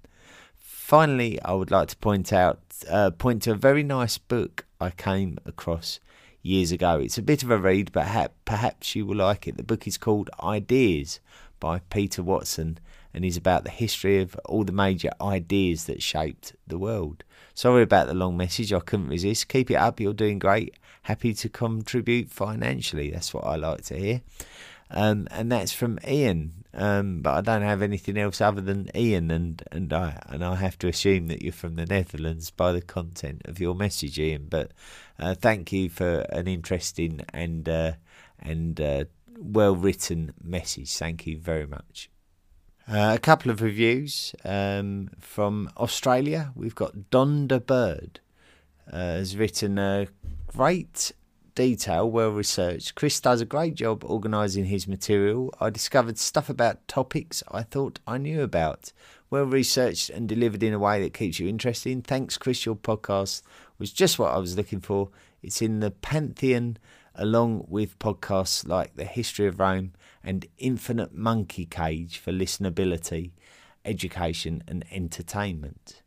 Finally, 0.58 1.40
I 1.42 1.54
would 1.54 1.70
like 1.70 1.88
to 1.88 1.96
point 1.96 2.34
out 2.34 2.60
uh, 2.90 3.12
point 3.12 3.42
to 3.42 3.52
a 3.52 3.56
very 3.56 3.82
nice 3.82 4.18
book 4.18 4.66
I 4.78 4.90
came 4.90 5.38
across 5.46 6.00
years 6.42 6.70
ago. 6.70 6.98
It's 7.00 7.18
a 7.18 7.22
bit 7.22 7.42
of 7.42 7.50
a 7.50 7.58
read, 7.58 7.92
but 7.92 8.06
ha- 8.06 8.28
perhaps 8.44 8.94
you 8.94 9.06
will 9.06 9.16
like 9.16 9.48
it. 9.48 9.56
The 9.56 9.62
book 9.62 9.86
is 9.86 9.96
called 9.98 10.30
Ideas 10.42 11.18
by 11.60 11.80
Peter 11.90 12.22
Watson 12.22 12.78
and 13.14 13.24
is 13.24 13.36
about 13.36 13.64
the 13.64 13.70
history 13.70 14.20
of 14.20 14.34
all 14.44 14.64
the 14.64 14.72
major 14.72 15.10
ideas 15.20 15.84
that 15.84 16.02
shaped 16.02 16.54
the 16.66 16.78
world. 16.78 17.24
Sorry 17.54 17.82
about 17.82 18.06
the 18.06 18.14
long 18.14 18.36
message, 18.36 18.72
I 18.72 18.80
couldn't 18.80 19.08
resist. 19.08 19.48
Keep 19.48 19.70
it 19.70 19.76
up, 19.76 20.00
you're 20.00 20.12
doing 20.12 20.38
great. 20.38 20.74
Happy 21.02 21.32
to 21.34 21.48
contribute 21.48 22.30
financially, 22.30 23.10
that's 23.10 23.32
what 23.32 23.46
I 23.46 23.56
like 23.56 23.82
to 23.84 23.96
hear. 23.96 24.20
Um, 24.90 25.26
and 25.30 25.50
that's 25.50 25.72
from 25.72 25.98
Ian. 26.06 26.64
Um, 26.74 27.22
but 27.22 27.34
I 27.34 27.40
don't 27.40 27.66
have 27.66 27.80
anything 27.80 28.18
else 28.18 28.40
other 28.42 28.60
than 28.60 28.90
Ian, 28.94 29.30
and, 29.30 29.62
and 29.72 29.90
I 29.94 30.20
and 30.26 30.44
I 30.44 30.56
have 30.56 30.78
to 30.80 30.88
assume 30.88 31.28
that 31.28 31.40
you're 31.40 31.52
from 31.52 31.76
the 31.76 31.86
Netherlands 31.86 32.50
by 32.50 32.72
the 32.72 32.82
content 32.82 33.42
of 33.46 33.58
your 33.58 33.74
message, 33.74 34.18
Ian. 34.18 34.48
But 34.50 34.72
uh, 35.18 35.34
thank 35.34 35.72
you 35.72 35.88
for 35.88 36.20
an 36.30 36.46
interesting 36.46 37.22
and 37.32 37.66
uh, 37.66 37.92
and 38.40 38.78
uh, 38.78 39.04
well 39.38 39.76
written 39.76 40.32
message. 40.42 40.94
Thank 40.94 41.26
you 41.26 41.38
very 41.38 41.66
much. 41.66 42.10
Uh, 42.88 43.12
a 43.14 43.18
couple 43.18 43.50
of 43.50 43.62
reviews 43.62 44.34
um, 44.44 45.10
from 45.18 45.70
Australia. 45.76 46.52
We've 46.54 46.74
got 46.74 47.10
Donda 47.10 47.64
Bird 47.64 48.20
uh, 48.90 48.96
has 48.96 49.36
written 49.36 49.78
a 49.78 50.06
great 50.46 51.12
detail, 51.56 52.08
well 52.08 52.30
researched. 52.30 52.94
Chris 52.94 53.18
does 53.18 53.40
a 53.40 53.44
great 53.44 53.74
job 53.74 54.04
organising 54.04 54.66
his 54.66 54.86
material. 54.86 55.52
I 55.60 55.70
discovered 55.70 56.18
stuff 56.18 56.48
about 56.48 56.86
topics 56.86 57.42
I 57.50 57.62
thought 57.62 57.98
I 58.06 58.18
knew 58.18 58.42
about. 58.42 58.92
Well 59.30 59.46
researched 59.46 60.10
and 60.10 60.28
delivered 60.28 60.62
in 60.62 60.72
a 60.72 60.78
way 60.78 61.02
that 61.02 61.14
keeps 61.14 61.40
you 61.40 61.48
interested. 61.48 62.06
Thanks, 62.06 62.38
Chris. 62.38 62.64
Your 62.64 62.76
podcast 62.76 63.42
was 63.78 63.92
just 63.92 64.18
what 64.18 64.32
I 64.32 64.38
was 64.38 64.56
looking 64.56 64.80
for. 64.80 65.08
It's 65.42 65.60
in 65.60 65.80
the 65.80 65.90
pantheon 65.90 66.76
along 67.16 67.66
with 67.68 67.98
podcasts 67.98 68.66
like 68.66 68.96
The 68.96 69.04
History 69.04 69.46
of 69.46 69.58
Rome 69.58 69.92
and 70.22 70.46
Infinite 70.58 71.14
Monkey 71.14 71.66
Cage 71.66 72.18
for 72.18 72.32
listenability, 72.32 73.32
education, 73.84 74.62
and 74.68 74.84
entertainment. 74.90 76.02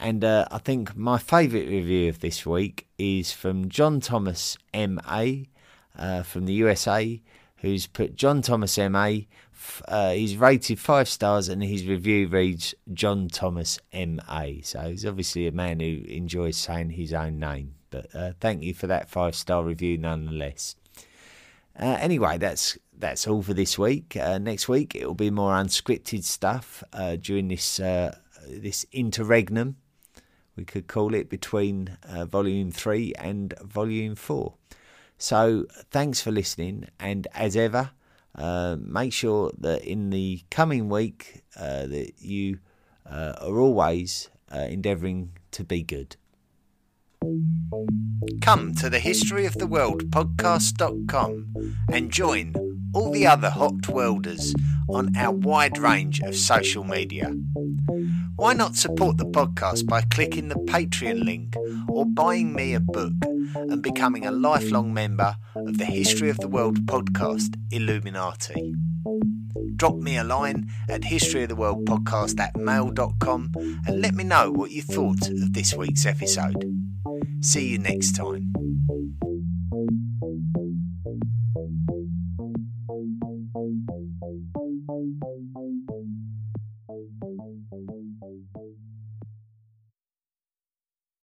And 0.00 0.22
uh, 0.22 0.46
I 0.50 0.58
think 0.58 0.96
my 0.96 1.18
favourite 1.18 1.68
review 1.68 2.08
of 2.08 2.20
this 2.20 2.46
week 2.46 2.86
is 2.98 3.32
from 3.32 3.68
John 3.68 4.00
Thomas 4.00 4.56
MA 4.72 5.24
uh, 5.98 6.22
from 6.22 6.46
the 6.46 6.52
USA, 6.54 7.20
who's 7.56 7.86
put 7.86 8.14
John 8.14 8.42
Thomas 8.42 8.78
MA. 8.78 9.20
Uh, 9.88 10.12
he's 10.12 10.36
rated 10.36 10.78
five 10.78 11.08
stars 11.08 11.48
and 11.48 11.62
his 11.62 11.84
review 11.84 12.28
reads 12.28 12.74
John 12.92 13.28
Thomas 13.28 13.80
MA. 13.92 14.46
So 14.62 14.80
he's 14.90 15.04
obviously 15.04 15.48
a 15.48 15.52
man 15.52 15.80
who 15.80 16.04
enjoys 16.06 16.56
saying 16.56 16.90
his 16.90 17.12
own 17.12 17.40
name. 17.40 17.74
But 17.90 18.14
uh, 18.14 18.32
thank 18.40 18.62
you 18.62 18.74
for 18.74 18.86
that 18.86 19.08
five 19.08 19.34
star 19.34 19.64
review 19.64 19.98
nonetheless. 19.98 20.76
Uh, 21.78 21.96
anyway, 22.00 22.38
that's 22.38 22.76
that's 22.96 23.26
all 23.28 23.42
for 23.42 23.54
this 23.54 23.78
week. 23.78 24.16
Uh, 24.16 24.38
next 24.38 24.68
week 24.68 24.94
it 24.94 25.06
will 25.06 25.14
be 25.14 25.30
more 25.30 25.52
unscripted 25.52 26.24
stuff 26.24 26.82
uh, 26.92 27.16
during 27.16 27.48
this 27.48 27.78
uh, 27.78 28.16
this 28.48 28.84
interregnum, 28.92 29.76
we 30.56 30.64
could 30.64 30.88
call 30.88 31.14
it, 31.14 31.28
between 31.28 31.96
uh, 32.08 32.24
volume 32.24 32.72
three 32.72 33.12
and 33.16 33.54
volume 33.60 34.16
four. 34.16 34.54
So 35.18 35.66
thanks 35.90 36.20
for 36.20 36.32
listening, 36.32 36.88
and 36.98 37.28
as 37.34 37.56
ever, 37.56 37.90
uh, 38.34 38.76
make 38.80 39.12
sure 39.12 39.52
that 39.58 39.84
in 39.84 40.10
the 40.10 40.42
coming 40.50 40.88
week 40.88 41.42
that 41.56 42.12
you 42.18 42.58
are 43.10 43.34
always 43.40 44.30
endeavouring 44.52 45.32
to 45.52 45.64
be 45.64 45.82
good. 45.82 46.16
Come 48.40 48.74
to 48.76 48.88
the 48.88 48.98
History 48.98 49.46
of 49.46 49.54
the 49.58 49.66
World 49.66 50.10
podcast.com 50.10 51.76
and 51.92 52.10
join 52.10 52.54
all 52.94 53.10
the 53.10 53.26
other 53.26 53.50
hot 53.50 53.88
welders 53.88 54.54
on 54.88 55.14
our 55.16 55.32
wide 55.32 55.78
range 55.78 56.20
of 56.20 56.34
social 56.34 56.84
media. 56.84 57.34
Why 58.36 58.54
not 58.54 58.76
support 58.76 59.18
the 59.18 59.26
podcast 59.26 59.86
by 59.86 60.02
clicking 60.02 60.48
the 60.48 60.54
Patreon 60.54 61.24
link 61.24 61.54
or 61.88 62.06
buying 62.06 62.54
me 62.54 62.74
a 62.74 62.80
book 62.80 63.12
and 63.54 63.82
becoming 63.82 64.26
a 64.26 64.30
lifelong 64.30 64.94
member 64.94 65.36
of 65.54 65.78
the 65.78 65.84
History 65.84 66.30
of 66.30 66.38
the 66.38 66.48
World 66.48 66.86
podcast 66.86 67.56
Illuminati? 67.70 68.74
Drop 69.76 69.96
me 69.96 70.16
a 70.16 70.24
line 70.24 70.68
at 70.88 71.02
historyoftheworldpodcast 71.02 72.40
at 72.40 72.56
mail.com 72.56 73.52
and 73.86 74.00
let 74.00 74.14
me 74.14 74.24
know 74.24 74.50
what 74.50 74.70
you 74.70 74.82
thought 74.82 75.28
of 75.28 75.52
this 75.52 75.74
week's 75.74 76.06
episode. 76.06 76.64
See 77.40 77.68
you 77.68 77.78
next 77.78 78.16
time. 78.16 78.52